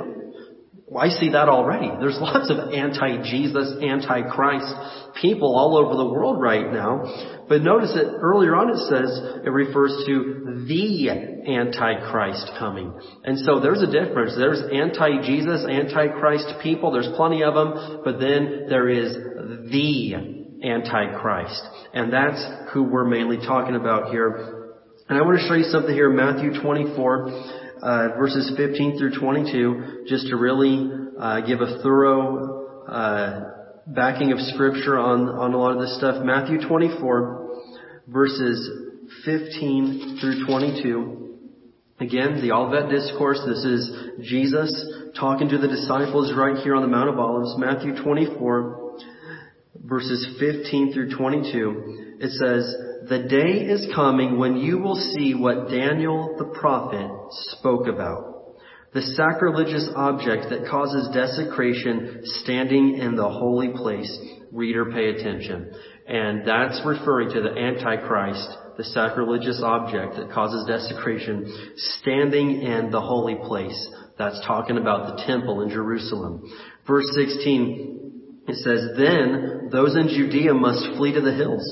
I 0.97 1.09
see 1.09 1.29
that 1.29 1.49
already. 1.49 1.89
There's 1.99 2.17
lots 2.19 2.51
of 2.51 2.73
anti-Jesus, 2.73 3.77
anti-Christ 3.81 5.19
people 5.21 5.55
all 5.55 5.77
over 5.77 5.95
the 5.95 6.05
world 6.05 6.41
right 6.41 6.71
now. 6.71 7.45
But 7.47 7.61
notice 7.61 7.93
that 7.93 8.17
earlier 8.21 8.55
on 8.55 8.69
it 8.69 8.77
says 8.89 9.45
it 9.45 9.49
refers 9.49 10.03
to 10.05 10.65
the 10.67 11.09
anti-Christ 11.09 12.51
coming. 12.59 12.93
And 13.23 13.39
so 13.39 13.59
there's 13.59 13.81
a 13.81 13.91
difference. 13.91 14.33
There's 14.37 14.61
anti-Jesus, 14.71 15.65
anti-Christ 15.69 16.61
people. 16.61 16.91
There's 16.91 17.09
plenty 17.15 17.43
of 17.43 17.53
them. 17.53 18.01
But 18.03 18.19
then 18.19 18.65
there 18.69 18.89
is 18.89 19.13
the 19.13 20.15
anti-Christ. 20.63 21.61
And 21.93 22.11
that's 22.13 22.43
who 22.73 22.83
we're 22.83 23.07
mainly 23.07 23.37
talking 23.37 23.75
about 23.75 24.11
here. 24.11 24.71
And 25.09 25.17
I 25.17 25.21
want 25.21 25.39
to 25.39 25.47
show 25.47 25.55
you 25.55 25.65
something 25.65 25.93
here 25.93 26.09
Matthew 26.09 26.61
24 26.61 27.62
uh, 27.83 28.15
verses 28.17 28.53
15 28.55 28.97
through 28.97 29.19
22, 29.19 30.05
just 30.07 30.27
to 30.27 30.37
really 30.37 30.89
uh, 31.19 31.41
give 31.41 31.59
a 31.59 31.83
thorough 31.83 32.85
uh, 32.87 33.41
backing 33.87 34.31
of 34.31 34.39
scripture 34.39 34.97
on, 34.97 35.27
on 35.27 35.53
a 35.53 35.57
lot 35.57 35.73
of 35.73 35.81
this 35.81 35.97
stuff. 35.97 36.23
Matthew 36.23 36.65
24, 36.65 37.59
verses 38.07 38.69
15 39.25 40.17
through 40.21 40.45
22. 40.45 41.23
Again, 41.99 42.41
the 42.41 42.53
Olivet 42.53 42.89
Discourse. 42.89 43.41
This 43.45 43.63
is 43.65 43.91
Jesus 44.21 44.71
talking 45.19 45.49
to 45.49 45.57
the 45.57 45.67
disciples 45.67 46.33
right 46.35 46.55
here 46.63 46.75
on 46.75 46.81
the 46.81 46.87
Mount 46.87 47.09
of 47.09 47.19
Olives. 47.19 47.55
Matthew 47.57 48.01
24, 48.01 48.99
verses 49.83 50.37
15 50.39 50.93
through 50.93 51.15
22. 51.15 52.17
It 52.21 52.31
says, 52.31 52.75
the 53.09 53.27
day 53.29 53.65
is 53.65 53.87
coming 53.95 54.37
when 54.37 54.57
you 54.57 54.77
will 54.79 54.95
see 54.95 55.33
what 55.33 55.69
Daniel 55.69 56.35
the 56.37 56.57
prophet 56.59 57.09
spoke 57.57 57.87
about. 57.87 58.33
The 58.93 59.01
sacrilegious 59.01 59.89
object 59.95 60.49
that 60.51 60.69
causes 60.69 61.09
desecration 61.13 62.21
standing 62.23 62.97
in 62.99 63.15
the 63.15 63.27
holy 63.27 63.69
place. 63.69 64.19
Reader, 64.51 64.91
pay 64.91 65.09
attention. 65.09 65.73
And 66.07 66.47
that's 66.47 66.79
referring 66.85 67.31
to 67.31 67.41
the 67.41 67.57
Antichrist, 67.57 68.47
the 68.77 68.83
sacrilegious 68.83 69.61
object 69.63 70.17
that 70.17 70.31
causes 70.31 70.67
desecration 70.67 71.73
standing 71.77 72.61
in 72.61 72.91
the 72.91 73.01
holy 73.01 73.35
place. 73.35 73.89
That's 74.19 74.39
talking 74.45 74.77
about 74.77 75.15
the 75.17 75.23
temple 75.23 75.61
in 75.61 75.69
Jerusalem. 75.69 76.43
Verse 76.85 77.09
16, 77.15 78.43
it 78.47 78.55
says, 78.57 78.89
Then 78.95 79.69
those 79.71 79.95
in 79.95 80.09
Judea 80.09 80.53
must 80.53 80.97
flee 80.97 81.13
to 81.13 81.21
the 81.21 81.33
hills. 81.33 81.63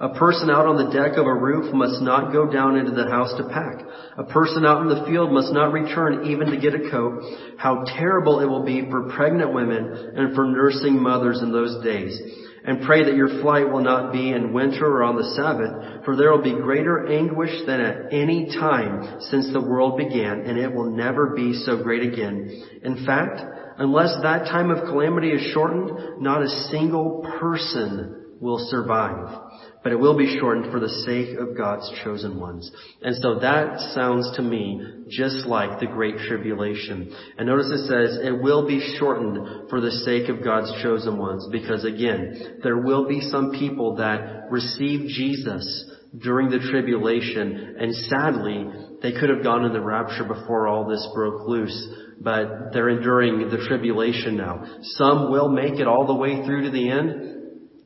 A 0.00 0.08
person 0.14 0.48
out 0.48 0.64
on 0.64 0.78
the 0.78 0.90
deck 0.90 1.18
of 1.18 1.26
a 1.26 1.34
roof 1.34 1.74
must 1.74 2.00
not 2.00 2.32
go 2.32 2.50
down 2.50 2.78
into 2.78 2.92
the 2.92 3.10
house 3.10 3.34
to 3.36 3.44
pack. 3.44 3.84
A 4.16 4.24
person 4.24 4.64
out 4.64 4.80
in 4.80 4.88
the 4.88 5.04
field 5.04 5.30
must 5.30 5.52
not 5.52 5.72
return 5.72 6.24
even 6.24 6.50
to 6.50 6.56
get 6.56 6.74
a 6.74 6.90
coat. 6.90 7.20
How 7.58 7.84
terrible 7.84 8.40
it 8.40 8.46
will 8.46 8.64
be 8.64 8.88
for 8.88 9.10
pregnant 9.10 9.52
women 9.52 10.14
and 10.16 10.34
for 10.34 10.46
nursing 10.46 11.02
mothers 11.02 11.42
in 11.42 11.52
those 11.52 11.84
days. 11.84 12.18
And 12.64 12.82
pray 12.86 13.04
that 13.04 13.14
your 13.14 13.42
flight 13.42 13.70
will 13.70 13.82
not 13.82 14.10
be 14.10 14.32
in 14.32 14.54
winter 14.54 14.86
or 14.86 15.02
on 15.02 15.16
the 15.16 15.34
Sabbath, 15.36 16.04
for 16.06 16.16
there 16.16 16.30
will 16.30 16.42
be 16.42 16.54
greater 16.54 17.06
anguish 17.06 17.52
than 17.66 17.80
at 17.80 18.10
any 18.10 18.46
time 18.58 19.20
since 19.28 19.52
the 19.52 19.60
world 19.60 19.98
began, 19.98 20.40
and 20.40 20.56
it 20.58 20.72
will 20.72 20.90
never 20.90 21.34
be 21.34 21.52
so 21.52 21.82
great 21.82 22.10
again. 22.10 22.80
In 22.82 23.04
fact, 23.04 23.42
unless 23.76 24.14
that 24.22 24.46
time 24.46 24.70
of 24.70 24.84
calamity 24.84 25.30
is 25.30 25.52
shortened, 25.52 26.22
not 26.22 26.42
a 26.42 26.48
single 26.70 27.22
person 27.38 28.36
will 28.40 28.66
survive. 28.70 29.49
But 29.82 29.92
it 29.92 29.98
will 29.98 30.16
be 30.16 30.38
shortened 30.38 30.70
for 30.70 30.80
the 30.80 30.88
sake 30.88 31.38
of 31.38 31.56
God's 31.56 31.90
chosen 32.04 32.38
ones. 32.38 32.70
And 33.02 33.16
so 33.16 33.38
that 33.40 33.80
sounds 33.94 34.30
to 34.36 34.42
me 34.42 34.80
just 35.08 35.46
like 35.46 35.80
the 35.80 35.86
Great 35.86 36.16
Tribulation. 36.28 37.14
And 37.38 37.46
notice 37.46 37.70
it 37.70 37.88
says 37.88 38.18
it 38.22 38.42
will 38.42 38.66
be 38.66 38.96
shortened 38.98 39.70
for 39.70 39.80
the 39.80 39.90
sake 39.90 40.28
of 40.28 40.44
God's 40.44 40.70
chosen 40.82 41.18
ones 41.18 41.48
because 41.50 41.84
again, 41.84 42.60
there 42.62 42.78
will 42.78 43.08
be 43.08 43.20
some 43.20 43.52
people 43.52 43.96
that 43.96 44.50
receive 44.50 45.08
Jesus 45.08 45.90
during 46.18 46.50
the 46.50 46.58
tribulation 46.70 47.76
and 47.78 47.94
sadly, 47.94 48.66
they 49.00 49.12
could 49.12 49.30
have 49.30 49.42
gone 49.42 49.64
in 49.64 49.72
the 49.72 49.80
rapture 49.80 50.24
before 50.24 50.66
all 50.66 50.86
this 50.88 51.06
broke 51.14 51.48
loose 51.48 51.88
but 52.20 52.72
they're 52.72 52.90
enduring 52.90 53.48
the 53.48 53.66
tribulation 53.66 54.36
now. 54.36 54.62
Some 54.82 55.30
will 55.30 55.48
make 55.48 55.80
it 55.80 55.88
all 55.88 56.06
the 56.06 56.14
way 56.14 56.44
through 56.44 56.64
to 56.64 56.70
the 56.70 56.90
end, 56.90 57.39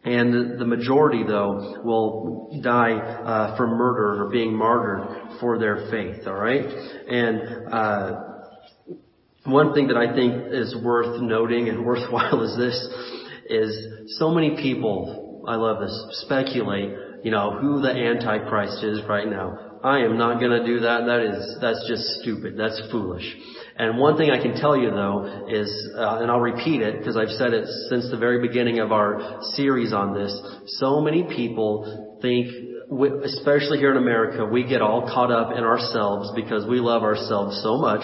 and 0.04 0.60
the 0.60 0.66
majority, 0.66 1.24
though, 1.26 1.80
will 1.82 2.60
die 2.62 2.92
uh, 2.92 3.56
for 3.56 3.66
murder 3.66 4.24
or 4.24 4.30
being 4.30 4.54
martyred 4.54 5.40
for 5.40 5.58
their 5.58 5.88
faith. 5.90 6.26
All 6.26 6.34
right, 6.34 6.62
and 6.62 7.72
uh, 7.72 8.20
one 9.44 9.72
thing 9.72 9.88
that 9.88 9.96
I 9.96 10.14
think 10.14 10.52
is 10.52 10.76
worth 10.82 11.22
noting 11.22 11.70
and 11.70 11.84
worthwhile 11.86 12.42
is 12.42 12.56
this: 12.58 12.88
is 13.48 14.18
so 14.18 14.30
many 14.30 14.56
people. 14.56 15.42
I 15.48 15.56
love 15.56 15.80
this. 15.80 16.22
Speculate, 16.26 16.90
you 17.22 17.30
know, 17.30 17.58
who 17.58 17.80
the 17.80 17.90
Antichrist 17.90 18.84
is 18.84 19.00
right 19.08 19.28
now. 19.28 19.80
I 19.82 20.00
am 20.00 20.16
not 20.18 20.38
going 20.38 20.50
to 20.50 20.66
do 20.66 20.80
that. 20.80 21.04
That 21.06 21.20
is 21.20 21.58
that's 21.60 21.86
just 21.88 22.02
stupid. 22.20 22.56
That's 22.58 22.80
foolish. 22.90 23.24
And 23.76 23.98
one 23.98 24.16
thing 24.16 24.30
I 24.30 24.40
can 24.40 24.54
tell 24.60 24.76
you 24.76 24.90
though 24.90 25.46
is, 25.48 25.68
uh, 25.96 26.18
and 26.20 26.30
I'll 26.30 26.40
repeat 26.40 26.80
it 26.80 26.98
because 26.98 27.16
I've 27.16 27.30
said 27.30 27.52
it 27.52 27.66
since 27.88 28.08
the 28.10 28.16
very 28.16 28.40
beginning 28.46 28.78
of 28.78 28.92
our 28.92 29.40
series 29.54 29.92
on 29.92 30.14
this, 30.14 30.32
so 30.78 31.00
many 31.00 31.24
people 31.24 32.18
think, 32.22 32.52
especially 33.24 33.78
here 33.78 33.90
in 33.90 33.96
America, 33.96 34.44
we 34.44 34.64
get 34.64 34.80
all 34.80 35.08
caught 35.12 35.32
up 35.32 35.56
in 35.56 35.64
ourselves 35.64 36.30
because 36.36 36.68
we 36.68 36.78
love 36.78 37.02
ourselves 37.02 37.60
so 37.64 37.76
much 37.76 38.02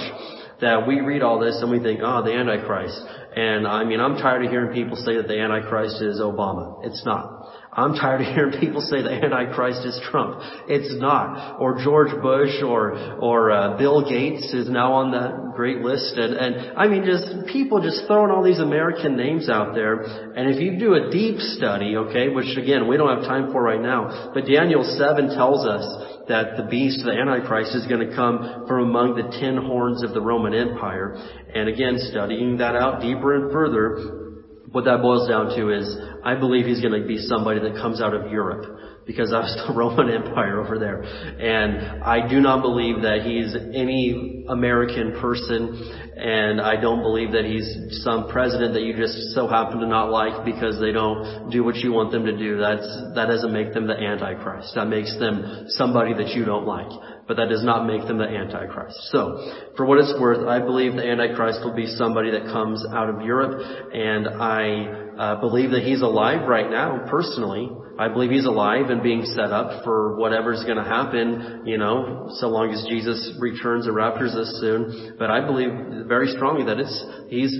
that 0.60 0.86
we 0.86 1.00
read 1.00 1.22
all 1.22 1.38
this 1.38 1.58
and 1.62 1.70
we 1.70 1.78
think, 1.78 2.00
oh, 2.02 2.22
the 2.22 2.32
Antichrist. 2.32 3.00
And 3.36 3.66
I 3.66 3.84
mean, 3.84 4.00
I'm 4.00 4.16
tired 4.16 4.44
of 4.44 4.50
hearing 4.50 4.74
people 4.74 4.96
say 4.96 5.16
that 5.16 5.28
the 5.28 5.38
Antichrist 5.38 6.02
is 6.02 6.20
Obama. 6.20 6.84
It's 6.84 7.04
not. 7.06 7.39
I'm 7.72 7.94
tired 7.94 8.22
of 8.22 8.26
hearing 8.34 8.58
people 8.58 8.80
say 8.80 9.02
the 9.02 9.12
Antichrist 9.12 9.86
is 9.86 10.00
Trump. 10.10 10.40
It's 10.66 11.00
not. 11.00 11.60
Or 11.60 11.78
George 11.78 12.10
Bush 12.20 12.62
or, 12.62 12.98
or 13.22 13.52
uh, 13.52 13.78
Bill 13.78 14.02
Gates 14.02 14.52
is 14.52 14.68
now 14.68 14.92
on 14.94 15.12
the 15.12 15.52
great 15.54 15.78
list. 15.78 16.18
And, 16.18 16.34
and 16.34 16.76
I 16.76 16.88
mean, 16.88 17.04
just 17.04 17.46
people 17.46 17.80
just 17.80 18.06
throwing 18.08 18.32
all 18.32 18.42
these 18.42 18.58
American 18.58 19.16
names 19.16 19.48
out 19.48 19.74
there. 19.74 20.02
And 20.34 20.50
if 20.50 20.60
you 20.60 20.80
do 20.80 20.94
a 20.94 21.10
deep 21.12 21.38
study, 21.38 21.96
okay, 21.96 22.28
which 22.28 22.58
again, 22.58 22.88
we 22.88 22.96
don't 22.96 23.14
have 23.14 23.24
time 23.24 23.52
for 23.52 23.62
right 23.62 23.80
now, 23.80 24.32
but 24.34 24.46
Daniel 24.46 24.82
7 24.82 25.30
tells 25.30 25.64
us 25.64 25.86
that 26.26 26.56
the 26.56 26.64
beast, 26.64 27.04
the 27.04 27.12
Antichrist, 27.12 27.74
is 27.74 27.86
going 27.86 28.08
to 28.08 28.14
come 28.14 28.66
from 28.66 28.88
among 28.88 29.14
the 29.14 29.30
ten 29.38 29.56
horns 29.56 30.02
of 30.02 30.14
the 30.14 30.20
Roman 30.20 30.54
Empire. 30.54 31.14
And 31.54 31.68
again, 31.68 31.98
studying 32.10 32.58
that 32.58 32.74
out 32.74 33.00
deeper 33.00 33.34
and 33.34 33.52
further, 33.52 34.29
what 34.72 34.84
that 34.84 35.02
boils 35.02 35.28
down 35.28 35.56
to 35.56 35.70
is 35.70 35.98
I 36.24 36.34
believe 36.34 36.66
he's 36.66 36.80
going 36.80 37.00
to 37.00 37.06
be 37.06 37.18
somebody 37.18 37.60
that 37.60 37.74
comes 37.74 38.00
out 38.00 38.14
of 38.14 38.30
Europe 38.30 38.78
because 39.06 39.30
that's 39.30 39.54
the 39.66 39.72
Roman 39.76 40.10
Empire 40.10 40.60
over 40.60 40.78
there. 40.78 41.02
And 41.02 42.02
I 42.04 42.28
do 42.28 42.40
not 42.40 42.62
believe 42.62 43.02
that 43.02 43.22
he's 43.24 43.56
any 43.74 44.44
American 44.48 45.18
person 45.20 46.10
and 46.16 46.60
I 46.60 46.78
don't 46.78 47.00
believe 47.00 47.32
that 47.32 47.44
he's 47.44 47.64
some 48.04 48.28
president 48.28 48.74
that 48.74 48.82
you 48.82 48.94
just 48.94 49.34
so 49.34 49.48
happen 49.48 49.80
to 49.80 49.86
not 49.86 50.10
like 50.10 50.44
because 50.44 50.78
they 50.78 50.92
don't 50.92 51.50
do 51.50 51.64
what 51.64 51.76
you 51.76 51.92
want 51.92 52.12
them 52.12 52.26
to 52.26 52.36
do. 52.36 52.58
That's, 52.58 52.86
that 53.14 53.26
doesn't 53.26 53.52
make 53.52 53.72
them 53.72 53.86
the 53.86 53.96
Antichrist. 53.96 54.74
That 54.74 54.86
makes 54.86 55.18
them 55.18 55.64
somebody 55.68 56.12
that 56.14 56.28
you 56.36 56.44
don't 56.44 56.66
like. 56.66 56.92
But 57.30 57.36
that 57.36 57.48
does 57.48 57.62
not 57.62 57.86
make 57.86 58.08
them 58.08 58.18
the 58.18 58.26
Antichrist. 58.26 58.98
So, 59.12 59.70
for 59.76 59.86
what 59.86 59.98
it's 59.98 60.12
worth, 60.18 60.48
I 60.48 60.58
believe 60.58 60.94
the 60.94 61.06
Antichrist 61.06 61.60
will 61.62 61.76
be 61.76 61.86
somebody 61.86 62.32
that 62.32 62.46
comes 62.46 62.84
out 62.92 63.08
of 63.08 63.22
Europe 63.22 63.62
and 63.94 64.26
I 64.26 65.14
uh, 65.16 65.40
believe 65.40 65.70
that 65.70 65.84
he's 65.84 66.02
alive 66.02 66.48
right 66.48 66.68
now, 66.68 67.06
personally. 67.08 67.70
I 68.00 68.08
believe 68.08 68.32
he's 68.32 68.46
alive 68.46 68.90
and 68.90 69.00
being 69.00 69.24
set 69.24 69.52
up 69.52 69.84
for 69.84 70.18
whatever's 70.18 70.64
going 70.64 70.78
to 70.78 70.82
happen, 70.82 71.62
you 71.66 71.78
know, 71.78 72.30
so 72.40 72.48
long 72.48 72.72
as 72.72 72.84
Jesus 72.88 73.36
returns 73.38 73.86
or 73.86 73.92
raptures 73.92 74.34
us 74.34 74.58
soon. 74.60 75.14
But 75.16 75.30
I 75.30 75.46
believe 75.46 76.08
very 76.08 76.32
strongly 76.34 76.64
that 76.64 76.80
it's, 76.80 77.04
he's 77.28 77.56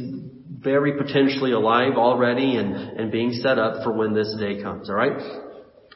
very 0.59 0.99
potentially 0.99 1.53
alive 1.53 1.93
already 1.95 2.57
and, 2.57 2.75
and 2.75 3.13
being 3.13 3.31
set 3.35 3.61
up 3.61 3.85
for 3.85 3.93
when 3.93 4.15
this 4.15 4.35
day 4.37 4.61
comes, 4.61 4.91
alright? 4.91 5.50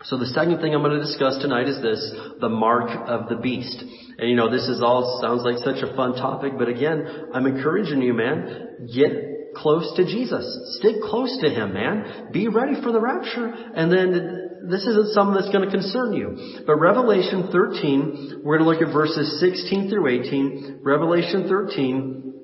So 0.04 0.18
the 0.18 0.26
second 0.26 0.60
thing 0.60 0.74
I'm 0.74 0.82
going 0.82 1.00
to 1.00 1.04
discuss 1.04 1.38
tonight 1.38 1.66
is 1.66 1.80
this, 1.80 2.12
the 2.40 2.48
mark 2.48 2.90
of 3.08 3.28
the 3.28 3.36
beast. 3.36 3.82
And 4.18 4.28
you 4.28 4.36
know, 4.36 4.50
this 4.50 4.68
is 4.68 4.82
all, 4.82 5.20
sounds 5.22 5.42
like 5.42 5.56
such 5.58 5.82
a 5.82 5.96
fun 5.96 6.14
topic, 6.14 6.52
but 6.58 6.68
again, 6.68 7.30
I'm 7.32 7.46
encouraging 7.46 8.02
you, 8.02 8.12
man, 8.12 8.88
get 8.94 9.56
close 9.56 9.96
to 9.96 10.04
Jesus. 10.04 10.44
Stick 10.78 10.96
close 11.02 11.38
to 11.40 11.48
Him, 11.48 11.72
man. 11.72 12.28
Be 12.32 12.48
ready 12.48 12.80
for 12.82 12.92
the 12.92 13.00
rapture. 13.00 13.46
And 13.46 13.90
then 13.90 14.68
this 14.68 14.82
isn't 14.86 15.14
something 15.14 15.34
that's 15.40 15.52
going 15.52 15.64
to 15.64 15.70
concern 15.70 16.12
you. 16.12 16.62
But 16.66 16.76
Revelation 16.76 17.48
13, 17.50 18.42
we're 18.44 18.58
going 18.58 18.68
to 18.68 18.78
look 18.78 18.86
at 18.86 18.92
verses 18.92 19.40
16 19.40 19.90
through 19.90 20.08
18. 20.08 20.80
Revelation 20.82 21.48
13, 21.48 22.34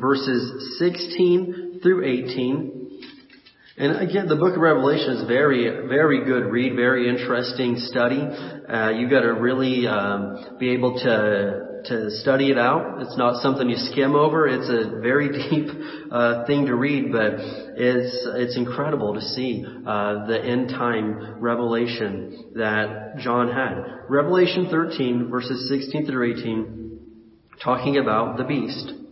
verses 0.00 0.78
16 0.78 1.80
through 1.82 2.04
18. 2.04 2.83
And 3.76 4.08
again, 4.08 4.28
the 4.28 4.36
book 4.36 4.54
of 4.54 4.60
Revelation 4.60 5.14
is 5.14 5.26
very, 5.26 5.64
very 5.88 6.24
good 6.24 6.44
read, 6.44 6.76
very 6.76 7.08
interesting 7.08 7.74
study. 7.78 8.20
Uh, 8.20 8.90
you 8.90 9.10
got 9.10 9.22
to 9.22 9.34
really 9.34 9.84
um, 9.88 10.58
be 10.60 10.70
able 10.70 10.94
to 11.00 11.74
to 11.86 12.10
study 12.12 12.50
it 12.50 12.56
out. 12.56 13.02
It's 13.02 13.18
not 13.18 13.42
something 13.42 13.68
you 13.68 13.76
skim 13.76 14.14
over. 14.14 14.46
It's 14.46 14.70
a 14.70 15.00
very 15.00 15.28
deep 15.50 15.68
uh, 16.10 16.46
thing 16.46 16.66
to 16.66 16.74
read, 16.76 17.10
but 17.10 17.34
it's 17.34 18.26
it's 18.36 18.56
incredible 18.56 19.14
to 19.14 19.20
see 19.20 19.64
uh, 19.66 20.26
the 20.26 20.40
end 20.40 20.68
time 20.68 21.40
revelation 21.40 22.52
that 22.54 23.16
John 23.18 23.50
had. 23.50 24.06
Revelation 24.08 24.68
13, 24.70 25.28
verses 25.28 25.68
16 25.68 26.06
through 26.06 26.38
18, 26.38 26.98
talking 27.62 27.98
about 27.98 28.36
the 28.36 28.44
beast. 28.44 29.03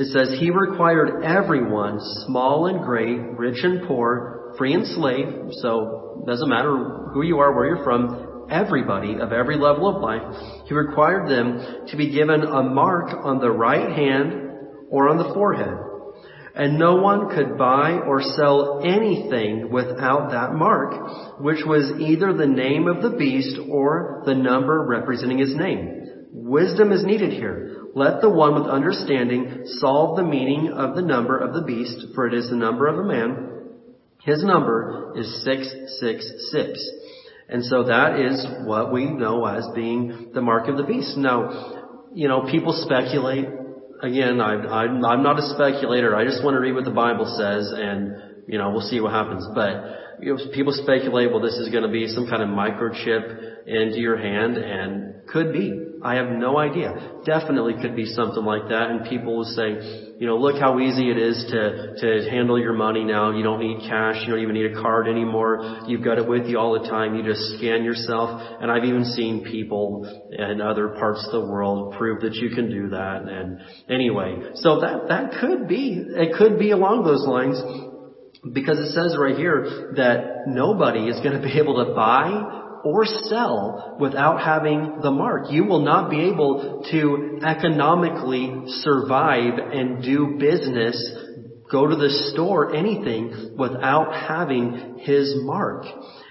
It 0.00 0.06
says, 0.06 0.40
He 0.40 0.50
required 0.50 1.22
everyone, 1.22 1.98
small 2.24 2.68
and 2.68 2.82
great, 2.82 3.20
rich 3.36 3.58
and 3.62 3.86
poor, 3.86 4.54
free 4.56 4.72
and 4.72 4.86
slave, 4.86 5.52
so 5.60 6.24
doesn't 6.26 6.48
matter 6.48 7.10
who 7.12 7.20
you 7.20 7.38
are, 7.40 7.54
where 7.54 7.66
you're 7.66 7.84
from, 7.84 8.46
everybody 8.50 9.16
of 9.20 9.34
every 9.34 9.58
level 9.58 9.94
of 9.94 10.00
life, 10.00 10.22
he 10.66 10.72
required 10.72 11.28
them 11.28 11.86
to 11.88 11.96
be 11.98 12.10
given 12.12 12.40
a 12.40 12.62
mark 12.62 13.12
on 13.12 13.40
the 13.40 13.50
right 13.50 13.90
hand 13.90 14.32
or 14.88 15.10
on 15.10 15.18
the 15.18 15.34
forehead. 15.34 15.76
And 16.54 16.78
no 16.78 16.96
one 16.96 17.28
could 17.28 17.58
buy 17.58 17.98
or 17.98 18.22
sell 18.22 18.80
anything 18.82 19.70
without 19.70 20.30
that 20.30 20.54
mark, 20.54 21.40
which 21.40 21.62
was 21.66 22.00
either 22.00 22.32
the 22.32 22.46
name 22.46 22.88
of 22.88 23.02
the 23.02 23.16
beast 23.18 23.58
or 23.68 24.22
the 24.24 24.34
number 24.34 24.82
representing 24.82 25.38
his 25.38 25.54
name. 25.54 26.26
Wisdom 26.32 26.90
is 26.90 27.04
needed 27.04 27.34
here. 27.34 27.79
Let 27.94 28.20
the 28.20 28.30
one 28.30 28.54
with 28.54 28.70
understanding 28.70 29.62
solve 29.80 30.16
the 30.16 30.22
meaning 30.22 30.72
of 30.72 30.94
the 30.94 31.02
number 31.02 31.38
of 31.38 31.54
the 31.54 31.62
beast, 31.62 32.14
for 32.14 32.26
it 32.26 32.34
is 32.34 32.48
the 32.48 32.56
number 32.56 32.86
of 32.86 32.98
a 32.98 33.04
man. 33.04 33.50
His 34.22 34.44
number 34.44 35.12
is 35.16 35.44
666. 35.44 36.90
And 37.48 37.64
so 37.64 37.84
that 37.84 38.20
is 38.20 38.46
what 38.64 38.92
we 38.92 39.06
know 39.06 39.44
as 39.44 39.66
being 39.74 40.30
the 40.32 40.40
mark 40.40 40.68
of 40.68 40.76
the 40.76 40.84
beast. 40.84 41.16
Now, 41.16 42.06
you 42.14 42.28
know, 42.28 42.48
people 42.48 42.72
speculate. 42.84 43.46
Again, 44.02 44.40
I, 44.40 44.54
I'm, 44.54 45.04
I'm 45.04 45.22
not 45.22 45.38
a 45.38 45.42
speculator. 45.54 46.14
I 46.14 46.24
just 46.24 46.44
want 46.44 46.54
to 46.54 46.60
read 46.60 46.74
what 46.74 46.84
the 46.84 46.92
Bible 46.92 47.26
says 47.36 47.72
and, 47.74 48.46
you 48.46 48.58
know, 48.58 48.70
we'll 48.70 48.88
see 48.88 49.00
what 49.00 49.12
happens. 49.12 49.46
But, 49.52 50.20
you 50.20 50.36
know, 50.36 50.52
people 50.54 50.72
speculate, 50.72 51.32
well, 51.32 51.40
this 51.40 51.54
is 51.54 51.70
going 51.70 51.82
to 51.82 51.90
be 51.90 52.06
some 52.06 52.28
kind 52.28 52.42
of 52.42 52.48
microchip 52.50 53.66
into 53.66 53.98
your 53.98 54.16
hand 54.16 54.56
and 54.56 55.26
could 55.26 55.52
be. 55.52 55.89
I 56.02 56.14
have 56.14 56.30
no 56.30 56.58
idea. 56.58 57.20
Definitely 57.24 57.74
could 57.80 57.94
be 57.94 58.06
something 58.06 58.44
like 58.44 58.68
that. 58.68 58.90
And 58.90 59.08
people 59.08 59.36
will 59.36 59.44
say, 59.44 60.14
you 60.18 60.26
know, 60.26 60.36
look 60.36 60.60
how 60.60 60.78
easy 60.78 61.10
it 61.10 61.18
is 61.18 61.44
to, 61.50 61.94
to 61.96 62.30
handle 62.30 62.58
your 62.58 62.72
money 62.72 63.04
now. 63.04 63.36
You 63.36 63.42
don't 63.42 63.60
need 63.60 63.80
cash. 63.88 64.16
You 64.22 64.32
don't 64.32 64.42
even 64.42 64.54
need 64.54 64.72
a 64.72 64.80
card 64.80 65.08
anymore. 65.08 65.82
You've 65.86 66.04
got 66.04 66.18
it 66.18 66.28
with 66.28 66.46
you 66.46 66.58
all 66.58 66.80
the 66.80 66.88
time. 66.88 67.14
You 67.14 67.22
just 67.22 67.58
scan 67.58 67.84
yourself. 67.84 68.40
And 68.60 68.70
I've 68.70 68.84
even 68.84 69.04
seen 69.04 69.44
people 69.44 70.28
in 70.30 70.60
other 70.60 70.88
parts 70.88 71.24
of 71.26 71.32
the 71.32 71.50
world 71.50 71.94
prove 71.96 72.22
that 72.22 72.34
you 72.34 72.50
can 72.50 72.70
do 72.70 72.90
that. 72.90 73.22
And 73.28 73.60
anyway, 73.88 74.52
so 74.54 74.80
that, 74.80 75.08
that 75.08 75.40
could 75.40 75.68
be, 75.68 76.04
it 76.08 76.34
could 76.36 76.58
be 76.58 76.70
along 76.70 77.04
those 77.04 77.26
lines 77.26 77.60
because 78.52 78.78
it 78.78 78.92
says 78.92 79.16
right 79.18 79.36
here 79.36 79.92
that 79.96 80.46
nobody 80.46 81.08
is 81.08 81.20
going 81.20 81.40
to 81.40 81.42
be 81.42 81.58
able 81.58 81.84
to 81.84 81.94
buy 81.94 82.59
or 82.84 83.04
sell 83.04 83.96
without 84.00 84.40
having 84.40 85.00
the 85.02 85.10
mark. 85.10 85.50
You 85.50 85.64
will 85.64 85.80
not 85.84 86.10
be 86.10 86.20
able 86.28 86.86
to 86.90 87.40
economically 87.44 88.62
survive 88.82 89.58
and 89.58 90.02
do 90.02 90.36
business, 90.38 90.96
go 91.70 91.86
to 91.86 91.96
the 91.96 92.10
store, 92.32 92.74
anything 92.74 93.54
without 93.58 94.12
having 94.12 94.98
his 95.00 95.34
mark. 95.42 95.84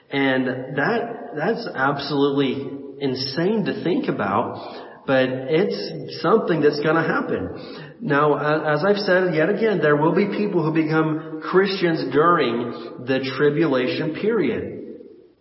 And 0.10 0.48
that, 0.78 1.36
that's 1.36 1.68
absolutely 1.76 2.68
insane 3.00 3.66
to 3.66 3.84
think 3.84 4.08
about, 4.08 5.06
but 5.06 5.30
it's 5.30 6.22
something 6.22 6.62
that's 6.62 6.80
going 6.82 6.96
to 6.96 7.04
happen. 7.04 7.96
Now, 8.02 8.38
as 8.38 8.84
I've 8.84 8.98
said 8.98 9.34
yet 9.36 9.50
again, 9.50 9.80
there 9.82 9.96
will 9.96 10.16
be 10.16 10.28
people 10.28 10.64
who 10.64 10.74
become 10.74 11.42
Christians 11.44 12.14
during 12.14 13.06
the 13.06 13.20
tribulation 13.38 14.16
period. 14.16 14.79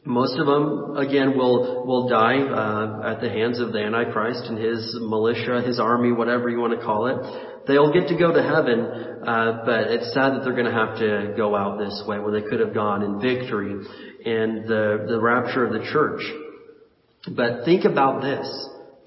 Most 0.08 0.38
of 0.38 0.46
them, 0.46 0.96
again, 0.96 1.36
will 1.36 1.84
will 1.84 2.08
die 2.08 2.40
uh, 2.40 3.12
at 3.12 3.20
the 3.20 3.28
hands 3.28 3.60
of 3.60 3.72
the 3.72 3.80
Antichrist 3.80 4.42
and 4.46 4.56
his 4.56 4.96
militia, 5.02 5.60
his 5.60 5.78
army, 5.78 6.12
whatever 6.12 6.48
you 6.48 6.58
want 6.58 6.72
to 6.72 6.82
call 6.82 7.08
it. 7.08 7.66
They'll 7.66 7.92
get 7.92 8.08
to 8.08 8.16
go 8.16 8.32
to 8.32 8.42
heaven, 8.42 8.80
uh, 9.28 9.64
but 9.66 9.92
it's 9.92 10.14
sad 10.14 10.32
that 10.32 10.44
they're 10.44 10.56
going 10.56 10.64
to 10.64 10.72
have 10.72 10.96
to 11.00 11.34
go 11.36 11.54
out 11.54 11.78
this 11.78 12.02
way 12.08 12.18
where 12.18 12.32
they 12.32 12.40
could 12.40 12.60
have 12.60 12.72
gone 12.72 13.02
in 13.02 13.20
victory 13.20 13.70
and 14.24 14.66
the 14.66 15.04
the 15.06 15.20
rapture 15.20 15.66
of 15.66 15.74
the 15.74 15.86
church. 15.92 16.22
But 17.36 17.66
think 17.66 17.84
about 17.84 18.22
this: 18.22 18.48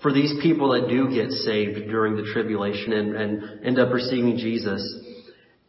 for 0.04 0.14
these 0.14 0.36
people 0.44 0.80
that 0.80 0.88
do 0.88 1.10
get 1.10 1.32
saved 1.32 1.90
during 1.90 2.16
the 2.16 2.30
tribulation 2.32 2.94
and, 2.94 3.16
and 3.16 3.66
end 3.66 3.80
up 3.80 3.92
receiving 3.92 4.38
Jesus, 4.38 4.84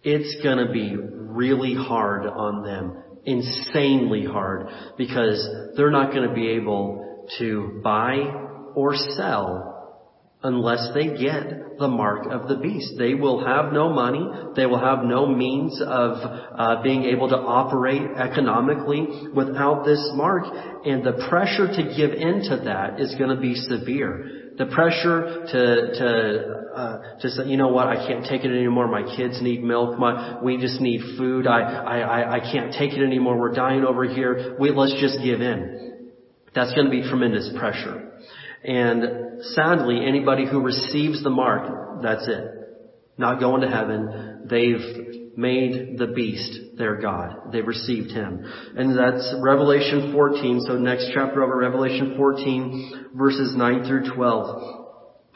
it's 0.03 0.43
going 0.43 0.59
to 0.59 0.71
be 0.71 0.95
really 0.95 1.75
hard 1.75 2.27
on 2.27 2.65
them 2.65 3.03
insanely 3.25 4.25
hard 4.25 4.69
because 4.97 5.49
they're 5.77 5.91
not 5.91 6.13
going 6.13 6.29
to 6.29 6.35
be 6.35 6.49
able 6.51 7.29
to 7.39 7.81
buy 7.83 8.17
or 8.75 8.95
sell 8.95 9.73
unless 10.43 10.89
they 10.95 11.07
get 11.17 11.79
the 11.79 11.89
mark 11.89 12.27
of 12.31 12.49
the 12.49 12.57
beast. 12.57 12.95
They 12.99 13.15
will 13.15 13.45
have 13.45 13.73
no 13.73 13.93
money. 13.93 14.25
They 14.57 14.67
will 14.67 14.81
have 14.81 15.05
no 15.05 15.27
means 15.27 15.81
of 15.81 16.19
uh, 16.21 16.83
being 16.83 17.05
able 17.05 17.29
to 17.29 17.37
operate 17.37 18.03
economically 18.17 19.07
without 19.35 19.85
this 19.85 20.11
mark. 20.15 20.45
And 20.85 21.05
the 21.05 21.27
pressure 21.29 21.69
to 21.69 21.95
give 21.97 22.13
into 22.13 22.63
that 22.65 23.01
is 23.01 23.15
going 23.17 23.35
to 23.35 23.41
be 23.41 23.55
severe. 23.55 24.42
The 24.63 24.73
pressure 24.73 25.45
to 25.51 25.99
to 25.99 26.63
uh, 26.73 27.19
to 27.19 27.31
say, 27.31 27.47
you 27.47 27.57
know 27.57 27.67
what, 27.67 27.89
I 27.89 28.07
can't 28.07 28.25
take 28.25 28.45
it 28.45 28.51
anymore. 28.57 28.87
My 28.87 29.03
kids 29.17 29.43
need 29.43 29.61
milk. 29.61 29.99
My 29.99 30.41
we 30.41 30.57
just 30.57 30.81
need 30.81 31.01
food. 31.19 31.49
I 31.49 31.63
I 31.63 32.37
I 32.37 32.41
can't 32.53 32.73
take 32.73 32.93
it 32.93 33.03
anymore. 33.03 33.37
We're 33.37 33.55
dying 33.55 33.85
over 33.85 34.05
here. 34.05 34.55
We 34.61 34.71
let's 34.71 34.95
just 35.01 35.19
give 35.21 35.41
in. 35.41 36.11
That's 36.55 36.73
going 36.75 36.85
to 36.85 36.93
be 36.93 37.03
tremendous 37.03 37.51
pressure. 37.59 38.13
And 38.63 39.43
sadly, 39.43 40.07
anybody 40.07 40.47
who 40.49 40.61
receives 40.61 41.25
the 41.25 41.31
mark, 41.31 42.01
that's 42.01 42.29
it. 42.29 42.45
Not 43.19 43.41
going 43.41 43.63
to 43.63 43.69
heaven. 43.69 44.47
They've 44.49 45.12
made 45.37 45.99
the 45.99 46.09
beast 46.09 46.77
their 46.77 47.01
God. 47.01 47.53
They've 47.53 47.67
received 47.67 48.11
him. 48.11 48.45
And 48.77 48.97
that's 48.99 49.35
Revelation 49.41 50.13
14. 50.13 50.61
So 50.67 50.77
next 50.79 51.11
chapter 51.15 51.43
over 51.43 51.57
Revelation 51.57 52.15
14 52.17 53.09
verses 53.15 53.55
9 53.57 53.85
through 53.87 54.15
12. 54.15 54.83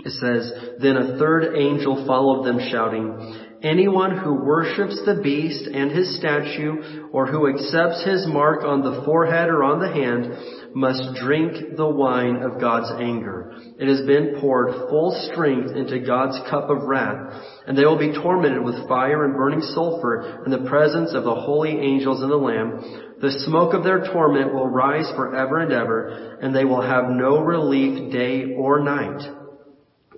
It 0.04 0.12
says, 0.12 0.52
Then 0.80 0.96
a 0.96 1.18
third 1.18 1.56
angel 1.56 2.06
followed 2.06 2.44
them 2.44 2.58
shouting, 2.70 3.45
Anyone 3.66 4.16
who 4.16 4.32
worships 4.32 5.00
the 5.04 5.20
beast 5.20 5.66
and 5.66 5.90
his 5.90 6.16
statue, 6.18 7.08
or 7.10 7.26
who 7.26 7.48
accepts 7.48 8.04
his 8.04 8.24
mark 8.28 8.62
on 8.62 8.82
the 8.84 9.02
forehead 9.04 9.48
or 9.48 9.64
on 9.64 9.80
the 9.80 9.90
hand, 9.90 10.72
must 10.72 11.16
drink 11.16 11.76
the 11.76 11.88
wine 11.88 12.36
of 12.36 12.60
God's 12.60 12.92
anger. 13.00 13.56
It 13.76 13.88
has 13.88 14.06
been 14.06 14.38
poured 14.40 14.72
full 14.88 15.10
strength 15.32 15.74
into 15.74 15.98
God's 15.98 16.38
cup 16.48 16.70
of 16.70 16.82
wrath, 16.82 17.42
and 17.66 17.76
they 17.76 17.84
will 17.84 17.98
be 17.98 18.14
tormented 18.14 18.62
with 18.62 18.86
fire 18.86 19.24
and 19.24 19.34
burning 19.34 19.62
sulfur 19.62 20.44
in 20.44 20.52
the 20.52 20.70
presence 20.70 21.12
of 21.12 21.24
the 21.24 21.34
holy 21.34 21.76
angels 21.76 22.22
and 22.22 22.30
the 22.30 22.36
Lamb. 22.36 23.18
The 23.20 23.32
smoke 23.46 23.74
of 23.74 23.82
their 23.82 24.04
torment 24.12 24.54
will 24.54 24.68
rise 24.68 25.10
forever 25.16 25.58
and 25.58 25.72
ever, 25.72 26.38
and 26.40 26.54
they 26.54 26.64
will 26.64 26.82
have 26.82 27.08
no 27.08 27.40
relief 27.40 28.12
day 28.12 28.54
or 28.56 28.78
night 28.78 29.28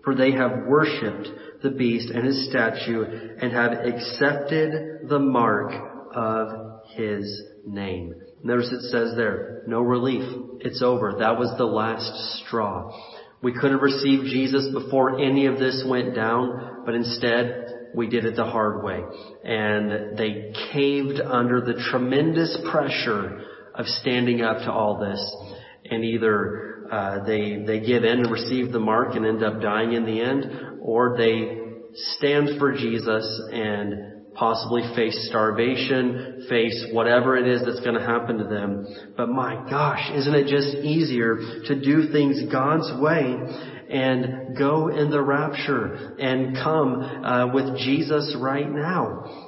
for 0.08 0.14
they 0.14 0.32
have 0.32 0.64
worshipped 0.66 1.28
the 1.62 1.70
beast 1.70 2.10
and 2.10 2.26
his 2.26 2.48
statue 2.48 3.04
and 3.40 3.52
have 3.52 3.72
accepted 3.72 5.08
the 5.08 5.18
mark 5.18 5.72
of 6.14 6.82
his 6.94 7.42
name. 7.66 8.14
Notice 8.42 8.70
it 8.70 8.90
says 8.90 9.14
there, 9.16 9.62
no 9.66 9.80
relief. 9.80 10.22
It's 10.60 10.82
over. 10.82 11.16
That 11.18 11.38
was 11.38 11.56
the 11.58 11.64
last 11.64 12.44
straw. 12.44 12.92
We 13.42 13.52
could 13.52 13.72
have 13.72 13.82
received 13.82 14.24
Jesus 14.24 14.72
before 14.72 15.20
any 15.20 15.46
of 15.46 15.58
this 15.58 15.84
went 15.88 16.14
down, 16.14 16.82
but 16.84 16.94
instead 16.94 17.66
we 17.94 18.08
did 18.08 18.24
it 18.24 18.36
the 18.36 18.44
hard 18.44 18.84
way. 18.84 19.00
And 19.44 20.16
they 20.16 20.52
caved 20.72 21.20
under 21.20 21.60
the 21.60 21.82
tremendous 21.90 22.58
pressure 22.70 23.42
of 23.74 23.86
standing 23.86 24.42
up 24.42 24.58
to 24.58 24.72
all 24.72 24.98
this 24.98 25.36
and 25.90 26.04
either 26.04 26.88
uh, 26.90 27.24
they 27.24 27.62
they 27.66 27.80
give 27.80 28.04
in 28.04 28.20
and 28.20 28.30
receive 28.30 28.72
the 28.72 28.80
mark 28.80 29.14
and 29.14 29.26
end 29.26 29.42
up 29.42 29.60
dying 29.60 29.92
in 29.92 30.04
the 30.04 30.20
end, 30.20 30.44
or 30.88 31.18
they 31.18 31.58
stand 32.16 32.58
for 32.58 32.72
Jesus 32.72 33.42
and 33.52 34.24
possibly 34.34 34.80
face 34.96 35.28
starvation, 35.28 36.46
face 36.48 36.86
whatever 36.92 37.36
it 37.36 37.46
is 37.46 37.62
that's 37.66 37.80
going 37.80 37.98
to 37.98 38.06
happen 38.06 38.38
to 38.38 38.44
them. 38.44 38.86
But 39.14 39.28
my 39.28 39.68
gosh, 39.68 40.10
isn't 40.14 40.34
it 40.34 40.46
just 40.46 40.78
easier 40.78 41.36
to 41.66 41.78
do 41.78 42.10
things 42.10 42.50
God's 42.50 42.90
way 43.02 43.36
and 43.90 44.56
go 44.56 44.88
in 44.88 45.10
the 45.10 45.20
rapture 45.20 46.16
and 46.18 46.56
come 46.56 47.02
uh, 47.02 47.52
with 47.52 47.76
Jesus 47.76 48.34
right 48.40 48.70
now? 48.70 49.47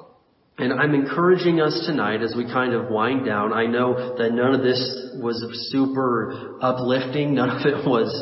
And 0.61 0.74
I'm 0.78 0.94
encouraging 0.94 1.61
us 1.61 1.84
tonight 1.86 2.22
as 2.22 2.34
we 2.36 2.44
kind 2.44 2.74
of 2.74 2.90
wind 2.90 3.24
down. 3.24 3.54
I 3.54 3.64
know 3.64 4.16
that 4.18 4.30
none 4.32 4.54
of 4.54 4.61
this 4.61 4.78
was 5.14 5.42
super 5.72 6.58
uplifting. 6.61 7.34
None 7.40 7.48
of 7.48 7.66
it 7.66 7.88
was 7.88 8.12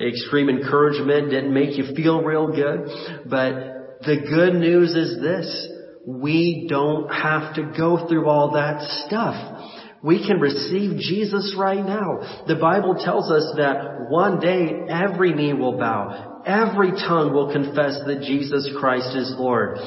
extreme 0.00 0.48
encouragement. 0.48 1.30
Didn't 1.30 1.54
make 1.54 1.78
you 1.78 1.94
feel 1.94 2.20
real 2.22 2.48
good. 2.48 2.88
But 3.30 4.00
the 4.04 4.26
good 4.28 4.54
news 4.54 4.90
is 4.94 5.20
this. 5.20 5.68
We 6.04 6.66
don't 6.68 7.08
have 7.08 7.54
to 7.54 7.72
go 7.76 8.08
through 8.08 8.28
all 8.28 8.52
that 8.54 8.82
stuff. 9.06 9.70
We 10.02 10.26
can 10.26 10.40
receive 10.40 10.98
Jesus 10.98 11.54
right 11.56 11.84
now. 11.84 12.44
The 12.46 12.56
Bible 12.56 12.96
tells 13.02 13.30
us 13.30 13.54
that 13.56 14.10
one 14.10 14.40
day 14.40 14.84
every 14.90 15.32
knee 15.32 15.54
will 15.54 15.78
bow. 15.78 16.42
Every 16.44 16.90
tongue 16.90 17.32
will 17.32 17.50
confess 17.52 17.98
that 18.04 18.24
Jesus 18.26 18.68
Christ 18.78 19.16
is 19.16 19.32
Lord. 19.38 19.78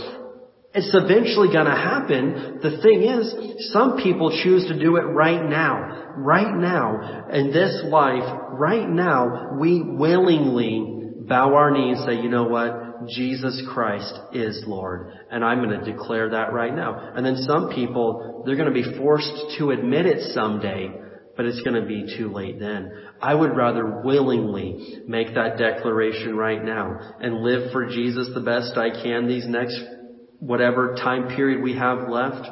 It's 0.77 0.93
eventually 0.93 1.47
going 1.51 1.65
to 1.65 1.71
happen. 1.71 2.59
The 2.61 2.79
thing 2.83 3.01
is, 3.01 3.71
some 3.73 3.97
people 3.97 4.29
choose 4.43 4.67
to 4.67 4.79
do 4.79 4.97
it 4.97 5.05
right 5.09 5.43
now. 5.43 6.13
Right 6.15 6.55
now, 6.55 7.27
in 7.33 7.51
this 7.51 7.81
life, 7.85 8.21
right 8.51 8.87
now, 8.87 9.57
we 9.59 9.81
willingly 9.81 11.25
bow 11.27 11.55
our 11.55 11.71
knee 11.71 11.93
and 11.93 12.05
say, 12.05 12.21
you 12.21 12.29
know 12.29 12.43
what? 12.43 13.07
Jesus 13.09 13.59
Christ 13.73 14.13
is 14.33 14.63
Lord. 14.67 15.13
And 15.31 15.43
I'm 15.43 15.63
going 15.63 15.79
to 15.79 15.91
declare 15.91 16.29
that 16.29 16.53
right 16.53 16.75
now. 16.75 17.11
And 17.15 17.25
then 17.25 17.37
some 17.37 17.71
people, 17.73 18.43
they're 18.45 18.55
going 18.55 18.71
to 18.71 18.83
be 18.83 18.97
forced 18.99 19.57
to 19.57 19.71
admit 19.71 20.05
it 20.05 20.31
someday, 20.35 20.91
but 21.35 21.47
it's 21.47 21.61
going 21.61 21.81
to 21.81 21.87
be 21.87 22.15
too 22.15 22.31
late 22.31 22.59
then. 22.59 22.91
I 23.19 23.33
would 23.33 23.57
rather 23.57 24.01
willingly 24.03 25.01
make 25.07 25.33
that 25.33 25.57
declaration 25.57 26.35
right 26.35 26.63
now 26.63 27.15
and 27.19 27.41
live 27.41 27.71
for 27.71 27.87
Jesus 27.87 28.29
the 28.35 28.41
best 28.41 28.77
I 28.77 28.91
can 28.91 29.27
these 29.27 29.47
next 29.47 29.79
whatever 30.39 30.95
time 30.95 31.35
period 31.35 31.63
we 31.63 31.75
have 31.75 32.09
left 32.09 32.47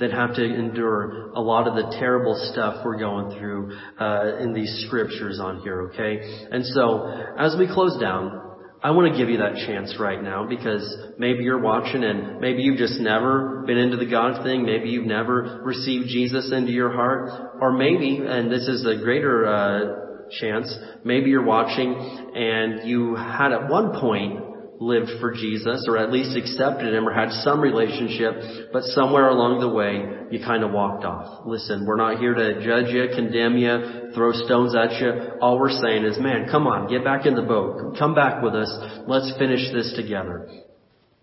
that 0.00 0.10
have 0.10 0.34
to 0.34 0.44
endure 0.44 1.30
a 1.34 1.40
lot 1.40 1.68
of 1.68 1.74
the 1.74 1.96
terrible 1.98 2.34
stuff 2.52 2.84
we're 2.84 2.98
going 2.98 3.38
through 3.38 3.76
uh, 4.00 4.38
in 4.38 4.52
these 4.52 4.84
scriptures 4.86 5.38
on 5.40 5.60
here, 5.60 5.82
okay? 5.82 6.46
And 6.50 6.64
so, 6.66 7.06
as 7.38 7.54
we 7.56 7.68
close 7.68 8.00
down, 8.00 8.40
I 8.82 8.90
want 8.90 9.12
to 9.12 9.18
give 9.18 9.30
you 9.30 9.38
that 9.38 9.54
chance 9.66 9.96
right 9.98 10.22
now 10.22 10.46
because 10.46 10.84
maybe 11.16 11.44
you're 11.44 11.60
watching 11.60 12.04
and 12.04 12.40
maybe 12.40 12.62
you've 12.62 12.76
just 12.76 13.00
never 13.00 13.62
been 13.66 13.78
into 13.78 13.96
the 13.96 14.04
God 14.04 14.44
thing. 14.44 14.66
Maybe 14.66 14.90
you've 14.90 15.06
never 15.06 15.62
received 15.64 16.08
Jesus 16.08 16.52
into 16.52 16.70
your 16.70 16.92
heart. 16.92 17.30
Or 17.62 17.72
maybe, 17.72 18.20
and 18.26 18.52
this 18.52 18.68
is 18.68 18.84
a 18.84 19.02
greater 19.02 19.46
uh, 19.46 20.28
chance, 20.38 20.76
maybe 21.02 21.30
you're 21.30 21.44
watching 21.44 21.94
and 22.34 22.86
you 22.86 23.14
had 23.14 23.52
at 23.52 23.70
one 23.70 23.98
point 23.98 24.53
lived 24.84 25.10
for 25.20 25.32
Jesus 25.32 25.86
or 25.88 25.96
at 25.96 26.12
least 26.12 26.36
accepted 26.36 26.94
him 26.94 27.08
or 27.08 27.12
had 27.12 27.32
some 27.42 27.60
relationship, 27.60 28.70
but 28.72 28.82
somewhere 28.92 29.28
along 29.28 29.60
the 29.60 29.68
way 29.68 30.04
you 30.30 30.44
kind 30.44 30.62
of 30.62 30.70
walked 30.70 31.04
off. 31.04 31.46
Listen, 31.46 31.86
we're 31.86 31.96
not 31.96 32.18
here 32.18 32.34
to 32.34 32.60
judge 32.64 32.92
you, 32.92 33.08
condemn 33.14 33.56
you, 33.56 34.12
throw 34.14 34.32
stones 34.32 34.74
at 34.76 35.00
you. 35.00 35.40
All 35.40 35.58
we're 35.58 35.70
saying 35.70 36.04
is, 36.04 36.18
man, 36.18 36.48
come 36.50 36.66
on, 36.66 36.88
get 36.88 37.02
back 37.02 37.24
in 37.24 37.34
the 37.34 37.42
boat. 37.42 37.96
Come 37.98 38.14
back 38.14 38.42
with 38.42 38.54
us. 38.54 38.70
Let's 39.06 39.32
finish 39.38 39.72
this 39.72 39.94
together. 39.96 40.48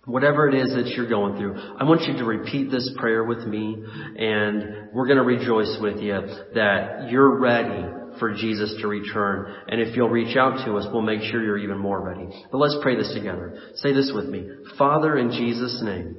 Whatever 0.05 0.49
it 0.49 0.55
is 0.55 0.74
that 0.74 0.88
you're 0.97 1.07
going 1.09 1.38
through, 1.38 1.53
I 1.80 1.84
want 1.84 2.01
you 2.09 2.18
to 2.18 2.26
repeat 2.26 2.72
this 2.72 2.89
prayer 2.97 3.24
with 3.24 3.45
me 3.45 3.78
and 4.18 4.89
we're 4.91 5.05
going 5.05 5.20
to 5.20 5.24
rejoice 5.24 5.78
with 5.80 6.01
you 6.01 6.20
that 6.55 7.12
you're 7.12 7.39
ready 7.39 8.01
for 8.20 8.34
Jesus 8.34 8.76
to 8.82 8.88
return. 8.88 9.53
And 9.68 9.82
if 9.82 9.95
you'll 9.95 10.09
reach 10.09 10.36
out 10.38 10.66
to 10.66 10.78
us, 10.78 10.86
we'll 10.91 11.01
make 11.01 11.22
sure 11.22 11.43
you're 11.43 11.57
even 11.57 11.78
more 11.78 12.01
ready. 12.01 12.28
But 12.51 12.57
let's 12.57 12.78
pray 12.82 12.95
this 12.95 13.14
together. 13.14 13.57
Say 13.76 13.93
this 13.93 14.12
with 14.14 14.26
me. 14.26 14.49
Father, 14.78 15.18
in 15.18 15.32
Jesus' 15.32 15.82
name, 15.84 16.18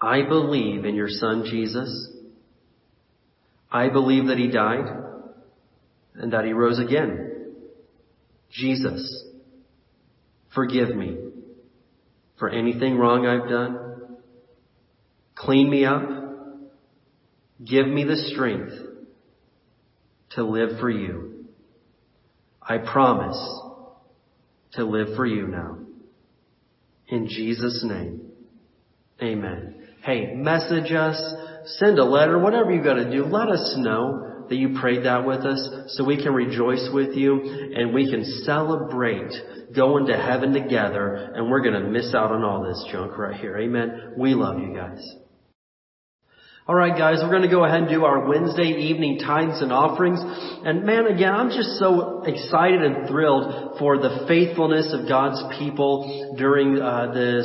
I 0.00 0.22
believe 0.22 0.84
in 0.84 0.94
your 0.94 1.08
son 1.08 1.44
Jesus. 1.50 2.10
I 3.70 3.88
believe 3.88 4.26
that 4.26 4.38
He 4.38 4.48
died 4.48 4.86
and 6.14 6.32
that 6.32 6.44
He 6.44 6.52
rose 6.52 6.78
again. 6.78 7.52
Jesus, 8.50 9.24
forgive 10.54 10.94
me 10.94 11.16
for 12.38 12.48
anything 12.48 12.96
wrong 12.96 13.26
I've 13.26 13.48
done. 13.48 14.18
Clean 15.34 15.68
me 15.68 15.84
up. 15.84 16.08
Give 17.64 17.86
me 17.86 18.04
the 18.04 18.16
strength 18.16 18.72
to 20.34 20.44
live 20.44 20.80
for 20.80 20.90
you. 20.90 21.46
I 22.62 22.78
promise 22.78 23.38
to 24.72 24.84
live 24.84 25.16
for 25.16 25.26
you 25.26 25.46
now. 25.46 25.78
In 27.08 27.28
Jesus' 27.28 27.84
name, 27.86 28.30
amen. 29.22 29.88
Hey, 30.02 30.34
message 30.34 30.90
us, 30.92 31.20
send 31.78 31.98
a 31.98 32.04
letter, 32.04 32.38
whatever 32.38 32.72
you 32.72 32.82
gotta 32.82 33.10
do, 33.10 33.24
let 33.24 33.48
us 33.48 33.74
know 33.78 34.46
that 34.48 34.56
you 34.56 34.78
prayed 34.80 35.04
that 35.04 35.26
with 35.26 35.40
us 35.40 35.94
so 35.94 36.04
we 36.04 36.22
can 36.22 36.32
rejoice 36.34 36.88
with 36.92 37.14
you 37.14 37.40
and 37.74 37.94
we 37.94 38.10
can 38.10 38.24
celebrate 38.44 39.32
going 39.74 40.06
to 40.06 40.16
heaven 40.16 40.52
together 40.52 41.32
and 41.34 41.50
we're 41.50 41.62
gonna 41.62 41.88
miss 41.88 42.14
out 42.14 42.30
on 42.32 42.42
all 42.42 42.62
this 42.64 42.84
junk 42.90 43.16
right 43.16 43.38
here. 43.40 43.58
Amen. 43.58 44.14
We 44.18 44.34
love 44.34 44.58
you 44.58 44.74
guys. 44.74 45.23
Alright 46.66 46.96
guys, 46.96 47.18
we're 47.22 47.30
gonna 47.30 47.50
go 47.50 47.66
ahead 47.66 47.80
and 47.80 47.90
do 47.90 48.06
our 48.06 48.26
Wednesday 48.26 48.88
evening 48.88 49.18
tithes 49.18 49.60
and 49.60 49.70
offerings. 49.70 50.18
And 50.64 50.86
man, 50.86 51.06
again, 51.08 51.34
I'm 51.34 51.50
just 51.50 51.76
so 51.78 52.22
excited 52.22 52.82
and 52.82 53.06
thrilled 53.06 53.78
for 53.78 53.98
the 53.98 54.24
faithfulness 54.26 54.90
of 54.94 55.06
God's 55.06 55.42
people 55.58 56.34
during 56.38 56.80
uh, 56.80 57.12
this 57.12 57.44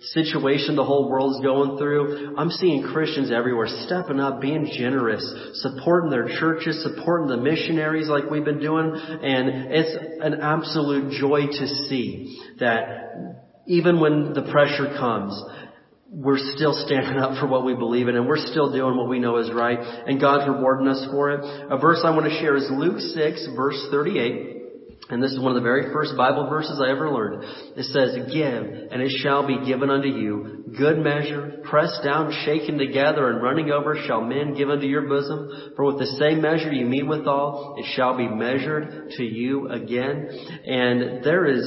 situation 0.00 0.74
the 0.74 0.82
whole 0.82 1.08
world's 1.08 1.40
going 1.44 1.78
through. 1.78 2.34
I'm 2.36 2.50
seeing 2.50 2.82
Christians 2.82 3.30
everywhere 3.30 3.68
stepping 3.86 4.18
up, 4.18 4.40
being 4.40 4.68
generous, 4.76 5.22
supporting 5.62 6.10
their 6.10 6.26
churches, 6.40 6.82
supporting 6.82 7.28
the 7.28 7.36
missionaries 7.36 8.08
like 8.08 8.28
we've 8.28 8.44
been 8.44 8.58
doing. 8.58 8.90
And 8.96 9.70
it's 9.70 9.96
an 10.24 10.40
absolute 10.40 11.12
joy 11.20 11.46
to 11.46 11.66
see 11.86 12.42
that 12.58 13.46
even 13.66 14.00
when 14.00 14.32
the 14.32 14.42
pressure 14.50 14.92
comes, 14.98 15.40
we're 16.10 16.38
still 16.56 16.74
standing 16.86 17.16
up 17.22 17.38
for 17.38 17.46
what 17.46 17.64
we 17.64 17.74
believe 17.74 18.08
in 18.08 18.16
and 18.16 18.26
we're 18.26 18.44
still 18.50 18.72
doing 18.72 18.96
what 18.96 19.08
we 19.08 19.20
know 19.20 19.38
is 19.38 19.50
right 19.52 19.78
and 19.78 20.20
God's 20.20 20.48
rewarding 20.48 20.88
us 20.88 21.06
for 21.10 21.30
it. 21.30 21.40
A 21.70 21.78
verse 21.78 22.00
I 22.04 22.10
want 22.10 22.26
to 22.26 22.38
share 22.40 22.56
is 22.56 22.68
Luke 22.70 22.98
6 22.98 23.48
verse 23.56 23.86
38. 23.90 24.58
And 25.08 25.20
this 25.20 25.32
is 25.32 25.40
one 25.40 25.50
of 25.50 25.56
the 25.56 25.66
very 25.66 25.92
first 25.92 26.16
Bible 26.16 26.48
verses 26.48 26.80
I 26.80 26.90
ever 26.90 27.10
learned. 27.10 27.42
It 27.76 27.84
says, 27.86 28.14
Give, 28.32 28.92
and 28.92 29.02
it 29.02 29.10
shall 29.22 29.44
be 29.44 29.66
given 29.66 29.90
unto 29.90 30.06
you. 30.06 30.72
Good 30.78 30.98
measure, 30.98 31.62
pressed 31.64 32.04
down, 32.04 32.32
shaken 32.44 32.78
together, 32.78 33.28
and 33.28 33.42
running 33.42 33.72
over 33.72 33.96
shall 34.06 34.20
men 34.20 34.54
give 34.54 34.70
unto 34.70 34.86
your 34.86 35.08
bosom. 35.08 35.72
For 35.74 35.84
with 35.86 35.98
the 35.98 36.06
same 36.06 36.40
measure 36.40 36.72
you 36.72 36.86
mete 36.86 37.08
withal, 37.08 37.74
it 37.78 37.86
shall 37.96 38.16
be 38.16 38.28
measured 38.28 39.10
to 39.16 39.24
you 39.24 39.68
again. 39.68 40.28
And 40.64 41.24
there 41.24 41.46
is 41.46 41.66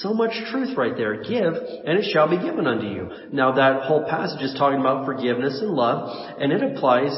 so 0.00 0.14
much 0.14 0.32
truth 0.50 0.76
right 0.76 0.96
there. 0.96 1.22
Give, 1.22 1.54
and 1.54 1.98
it 1.98 2.10
shall 2.12 2.28
be 2.28 2.38
given 2.38 2.66
unto 2.66 2.86
you. 2.86 3.10
Now 3.32 3.52
that 3.52 3.82
whole 3.82 4.04
passage 4.08 4.42
is 4.42 4.54
talking 4.58 4.80
about 4.80 5.04
forgiveness 5.04 5.58
and 5.60 5.70
love, 5.70 6.38
and 6.38 6.52
it 6.52 6.62
applies 6.62 7.12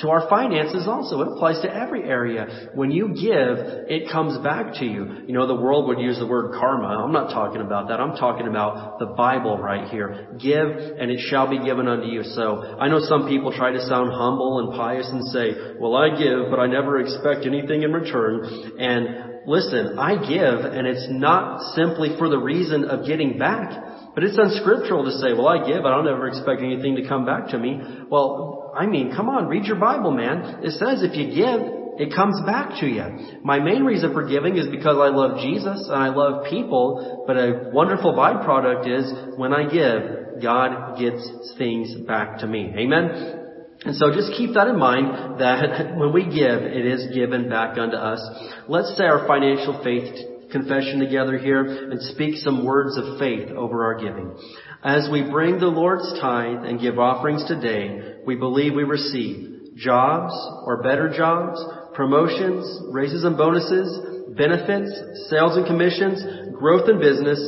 to 0.00 0.08
our 0.08 0.28
finances 0.28 0.86
also. 0.88 1.20
It 1.20 1.28
applies 1.28 1.60
to 1.62 1.72
every 1.72 2.02
area. 2.02 2.70
When 2.74 2.90
you 2.90 3.08
give, 3.08 3.58
it 3.88 4.10
comes 4.10 4.38
back 4.42 4.74
to 4.74 4.84
you. 4.84 5.24
You 5.26 5.34
know, 5.34 5.46
the 5.46 5.54
world 5.54 5.86
would 5.88 6.00
use 6.00 6.18
the 6.18 6.26
word 6.26 6.54
karma. 6.58 6.88
I'm 6.88 7.12
not 7.12 7.30
talking 7.30 7.60
about 7.60 7.88
that. 7.88 8.00
I'm 8.00 8.16
talking 8.16 8.48
about 8.48 8.98
the 8.98 9.06
Bible 9.06 9.58
right 9.58 9.88
here. 9.88 10.36
Give, 10.40 10.66
and 10.66 11.10
it 11.10 11.20
shall 11.30 11.48
be 11.48 11.58
given 11.64 11.86
unto 11.86 12.06
you. 12.06 12.22
So, 12.22 12.76
I 12.78 12.88
know 12.88 13.00
some 13.00 13.28
people 13.28 13.52
try 13.52 13.72
to 13.72 13.80
sound 13.86 14.12
humble 14.12 14.60
and 14.60 14.76
pious 14.76 15.08
and 15.08 15.24
say, 15.28 15.76
well, 15.78 15.94
I 15.94 16.10
give, 16.18 16.50
but 16.50 16.58
I 16.58 16.66
never 16.66 17.00
expect 17.00 17.46
anything 17.46 17.82
in 17.82 17.92
return. 17.92 18.74
And 18.78 19.33
listen, 19.46 19.98
I 19.98 20.16
give, 20.16 20.64
and 20.64 20.86
it's 20.86 21.06
not 21.10 21.74
simply 21.74 22.16
for 22.18 22.28
the 22.28 22.38
reason 22.38 22.84
of 22.84 23.06
getting 23.06 23.38
back. 23.38 24.14
But 24.14 24.22
it's 24.22 24.38
unscriptural 24.38 25.04
to 25.04 25.12
say, 25.18 25.32
well, 25.32 25.48
I 25.48 25.66
give, 25.66 25.84
I 25.84 25.90
don't 25.90 26.06
ever 26.06 26.28
expect 26.28 26.62
anything 26.62 26.96
to 26.96 27.08
come 27.08 27.26
back 27.26 27.48
to 27.48 27.58
me. 27.58 27.80
Well, 28.08 28.72
I 28.76 28.86
mean, 28.86 29.14
come 29.14 29.28
on, 29.28 29.48
read 29.48 29.64
your 29.64 29.78
Bible, 29.78 30.12
man. 30.12 30.62
It 30.62 30.70
says 30.72 31.02
if 31.02 31.16
you 31.16 31.34
give, 31.34 31.60
it 31.98 32.14
comes 32.14 32.40
back 32.46 32.80
to 32.80 32.86
you. 32.86 33.40
My 33.42 33.58
main 33.58 33.84
reason 33.84 34.12
for 34.12 34.26
giving 34.26 34.56
is 34.56 34.68
because 34.68 34.96
I 34.98 35.08
love 35.08 35.40
Jesus 35.40 35.88
and 35.88 35.96
I 35.96 36.08
love 36.08 36.46
people, 36.48 37.24
but 37.26 37.36
a 37.36 37.70
wonderful 37.72 38.14
byproduct 38.14 38.86
is 38.86 39.38
when 39.38 39.52
I 39.52 39.64
give, 39.68 40.42
God 40.42 40.98
gets 40.98 41.54
things 41.58 41.94
back 42.06 42.38
to 42.38 42.46
me. 42.46 42.72
Amen? 42.76 43.43
And 43.84 43.94
so 43.96 44.12
just 44.14 44.32
keep 44.32 44.54
that 44.54 44.66
in 44.68 44.78
mind 44.78 45.40
that 45.40 45.96
when 45.96 46.12
we 46.12 46.24
give, 46.24 46.62
it 46.62 46.86
is 46.86 47.14
given 47.14 47.48
back 47.48 47.78
unto 47.78 47.96
us. 47.96 48.20
Let's 48.68 48.96
say 48.96 49.04
our 49.04 49.26
financial 49.26 49.82
faith 49.82 50.50
confession 50.50 51.00
together 51.00 51.36
here 51.36 51.90
and 51.90 52.00
speak 52.00 52.36
some 52.36 52.64
words 52.64 52.96
of 52.96 53.18
faith 53.18 53.50
over 53.50 53.84
our 53.84 53.98
giving. 53.98 54.36
As 54.82 55.08
we 55.10 55.28
bring 55.28 55.58
the 55.58 55.66
Lord's 55.66 56.18
tithe 56.20 56.64
and 56.64 56.80
give 56.80 56.98
offerings 56.98 57.44
today, 57.46 58.22
we 58.24 58.36
believe 58.36 58.74
we 58.74 58.84
receive 58.84 59.74
jobs 59.76 60.32
or 60.64 60.82
better 60.82 61.12
jobs, 61.14 61.62
promotions, 61.94 62.64
raises 62.90 63.24
and 63.24 63.36
bonuses, 63.36 63.98
benefits, 64.36 64.90
sales 65.28 65.56
and 65.56 65.66
commissions, 65.66 66.22
growth 66.54 66.88
in 66.88 67.00
business, 67.00 67.40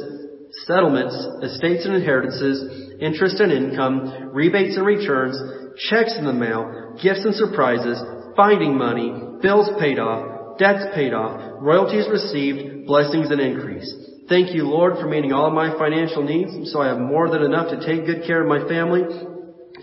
settlements, 0.66 1.14
estates 1.43 1.84
and 1.84 1.95
inheritances, 1.95 2.86
interest 3.01 3.40
and 3.40 3.53
income, 3.53 4.30
rebates 4.32 4.76
and 4.76 4.86
returns, 4.86 5.36
checks 5.88 6.16
in 6.18 6.24
the 6.24 6.32
mail, 6.32 6.97
gifts 7.03 7.24
and 7.24 7.34
surprises, 7.34 8.01
finding 8.36 8.76
money, 8.76 9.12
bills 9.42 9.68
paid 9.80 9.99
off, 9.99 10.59
debts 10.59 10.84
paid 10.94 11.12
off, 11.12 11.59
royalties 11.61 12.09
received, 12.11 12.86
blessings 12.86 13.30
and 13.30 13.40
increase. 13.40 13.88
Thank 14.28 14.55
you, 14.55 14.64
Lord, 14.64 14.94
for 14.99 15.07
meeting 15.07 15.32
all 15.32 15.47
of 15.47 15.55
my 15.55 15.76
financial 15.78 16.22
needs 16.22 16.72
so 16.72 16.80
I 16.80 16.88
have 16.88 16.99
more 16.99 17.30
than 17.30 17.42
enough 17.42 17.70
to 17.70 17.86
take 17.86 18.07
good 18.07 18.26
care 18.26 18.42
of 18.42 18.49
my 18.49 18.66
family, 18.68 19.03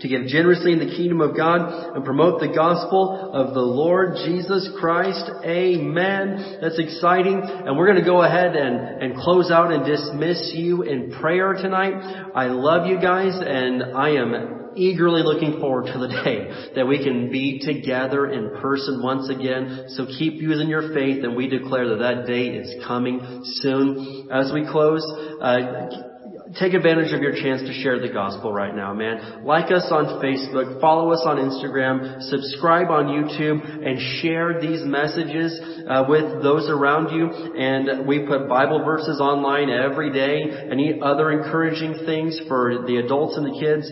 to 0.00 0.08
give 0.08 0.26
generously 0.26 0.72
in 0.72 0.78
the 0.78 0.94
kingdom 0.96 1.20
of 1.20 1.36
God 1.36 1.96
and 1.96 2.04
promote 2.04 2.40
the 2.40 2.48
gospel 2.48 3.30
of 3.32 3.54
the 3.54 3.60
Lord 3.60 4.16
Jesus 4.24 4.68
Christ. 4.78 5.30
Amen. 5.44 6.58
That's 6.60 6.78
exciting. 6.78 7.40
And 7.42 7.76
we're 7.76 7.86
going 7.86 8.02
to 8.02 8.04
go 8.04 8.22
ahead 8.22 8.56
and, 8.56 9.02
and 9.02 9.16
close 9.16 9.50
out 9.50 9.72
and 9.72 9.84
dismiss 9.84 10.52
you 10.54 10.82
in 10.82 11.12
prayer 11.20 11.54
tonight. 11.54 11.94
I 12.34 12.46
love 12.46 12.86
you 12.86 13.00
guys 13.00 13.32
and 13.38 13.96
I 13.96 14.10
am 14.10 14.54
eagerly 14.76 15.22
looking 15.22 15.60
forward 15.60 15.86
to 15.86 15.98
the 15.98 16.08
day 16.08 16.72
that 16.74 16.86
we 16.86 17.02
can 17.02 17.30
be 17.30 17.60
together 17.60 18.30
in 18.30 18.60
person 18.60 19.02
once 19.02 19.28
again. 19.30 19.86
So 19.90 20.06
keep 20.06 20.34
using 20.34 20.68
your 20.68 20.92
faith 20.92 21.22
and 21.24 21.36
we 21.36 21.48
declare 21.48 21.90
that 21.90 21.98
that 21.98 22.26
day 22.26 22.48
is 22.48 22.84
coming 22.86 23.42
soon. 23.44 24.28
As 24.32 24.50
we 24.52 24.66
close, 24.66 25.04
uh, 25.40 26.13
take 26.58 26.74
advantage 26.74 27.12
of 27.12 27.20
your 27.20 27.34
chance 27.34 27.62
to 27.62 27.72
share 27.82 27.98
the 28.00 28.08
gospel 28.08 28.52
right 28.52 28.74
now, 28.74 28.94
man. 28.94 29.44
Like 29.44 29.70
us 29.72 29.86
on 29.90 30.22
Facebook, 30.22 30.80
follow 30.80 31.10
us 31.10 31.22
on 31.26 31.36
Instagram, 31.36 32.22
subscribe 32.22 32.90
on 32.90 33.06
YouTube, 33.06 33.60
and 33.64 33.98
share 34.22 34.60
these 34.60 34.82
messages 34.84 35.58
uh, 35.88 36.04
with 36.08 36.42
those 36.42 36.68
around 36.68 37.14
you. 37.14 37.30
And 37.56 38.06
we 38.06 38.26
put 38.26 38.48
Bible 38.48 38.84
verses 38.84 39.20
online 39.20 39.70
every 39.70 40.12
day 40.12 40.42
and 40.42 41.02
other 41.02 41.32
encouraging 41.32 42.06
things 42.06 42.40
for 42.48 42.84
the 42.86 42.96
adults 42.96 43.36
and 43.36 43.46
the 43.46 43.58
kids. 43.58 43.90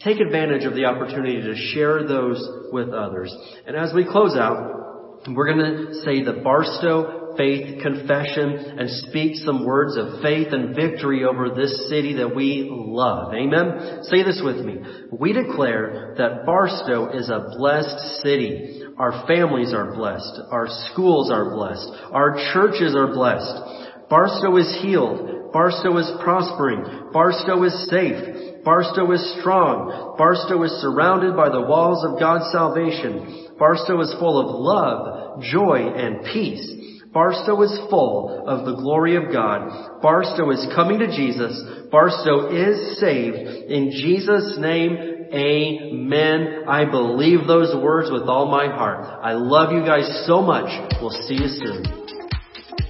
Take 0.00 0.20
advantage 0.20 0.64
of 0.64 0.74
the 0.74 0.84
opportunity 0.84 1.40
to 1.40 1.54
share 1.72 2.06
those 2.06 2.70
with 2.72 2.90
others. 2.90 3.34
And 3.66 3.76
as 3.76 3.92
we 3.94 4.04
close 4.04 4.36
out, 4.36 5.24
we're 5.34 5.54
going 5.54 5.58
to 5.58 5.94
say 6.04 6.22
the 6.22 6.42
Barstow 6.44 7.23
faith 7.36 7.82
confession 7.82 8.78
and 8.78 8.90
speak 9.08 9.36
some 9.36 9.64
words 9.64 9.96
of 9.96 10.22
faith 10.22 10.48
and 10.52 10.74
victory 10.74 11.24
over 11.24 11.50
this 11.50 11.88
city 11.88 12.14
that 12.14 12.34
we 12.34 12.68
love. 12.70 13.34
Amen? 13.34 14.04
Say 14.04 14.22
this 14.22 14.40
with 14.44 14.64
me. 14.64 14.76
We 15.12 15.32
declare 15.32 16.14
that 16.18 16.46
Barstow 16.46 17.10
is 17.10 17.28
a 17.28 17.54
blessed 17.56 18.22
city. 18.22 18.82
Our 18.98 19.26
families 19.26 19.74
are 19.74 19.94
blessed. 19.94 20.40
Our 20.50 20.68
schools 20.92 21.30
are 21.30 21.50
blessed. 21.50 21.88
Our 22.12 22.36
churches 22.52 22.94
are 22.94 23.08
blessed. 23.08 24.08
Barstow 24.08 24.56
is 24.56 24.78
healed. 24.82 25.52
Barstow 25.52 25.96
is 25.98 26.10
prospering. 26.22 27.10
Barstow 27.12 27.62
is 27.64 27.88
safe. 27.88 28.64
Barstow 28.64 29.10
is 29.12 29.36
strong. 29.40 30.16
Barstow 30.18 30.62
is 30.62 30.72
surrounded 30.80 31.36
by 31.36 31.48
the 31.48 31.60
walls 31.60 32.04
of 32.04 32.18
God's 32.18 32.50
salvation. 32.50 33.54
Barstow 33.58 34.00
is 34.00 34.14
full 34.18 34.40
of 34.40 34.48
love, 34.50 35.42
joy, 35.42 35.92
and 35.94 36.24
peace. 36.24 36.83
Barstow 37.14 37.62
is 37.62 37.78
full 37.88 38.44
of 38.44 38.66
the 38.66 38.74
glory 38.74 39.14
of 39.14 39.32
God. 39.32 40.02
Barstow 40.02 40.50
is 40.50 40.66
coming 40.74 40.98
to 40.98 41.06
Jesus. 41.06 41.54
Barstow 41.90 42.50
is 42.50 42.98
saved. 42.98 43.70
In 43.70 43.92
Jesus' 43.92 44.58
name, 44.58 44.98
amen. 45.32 46.64
I 46.66 46.84
believe 46.84 47.46
those 47.46 47.72
words 47.80 48.10
with 48.10 48.24
all 48.24 48.50
my 48.50 48.66
heart. 48.66 49.06
I 49.22 49.34
love 49.34 49.72
you 49.72 49.86
guys 49.86 50.24
so 50.26 50.42
much. 50.42 50.66
We'll 51.00 51.10
see 51.10 51.34
you 51.34 51.48
soon. 51.48 51.84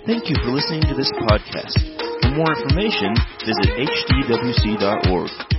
Thank 0.07 0.31
you 0.31 0.37
for 0.43 0.51
listening 0.51 0.83
to 0.89 0.95
this 0.97 1.13
podcast. 1.29 1.77
For 2.23 2.31
more 2.33 2.49
information, 2.49 3.15
visit 3.45 3.77
hdwc.org. 3.77 5.54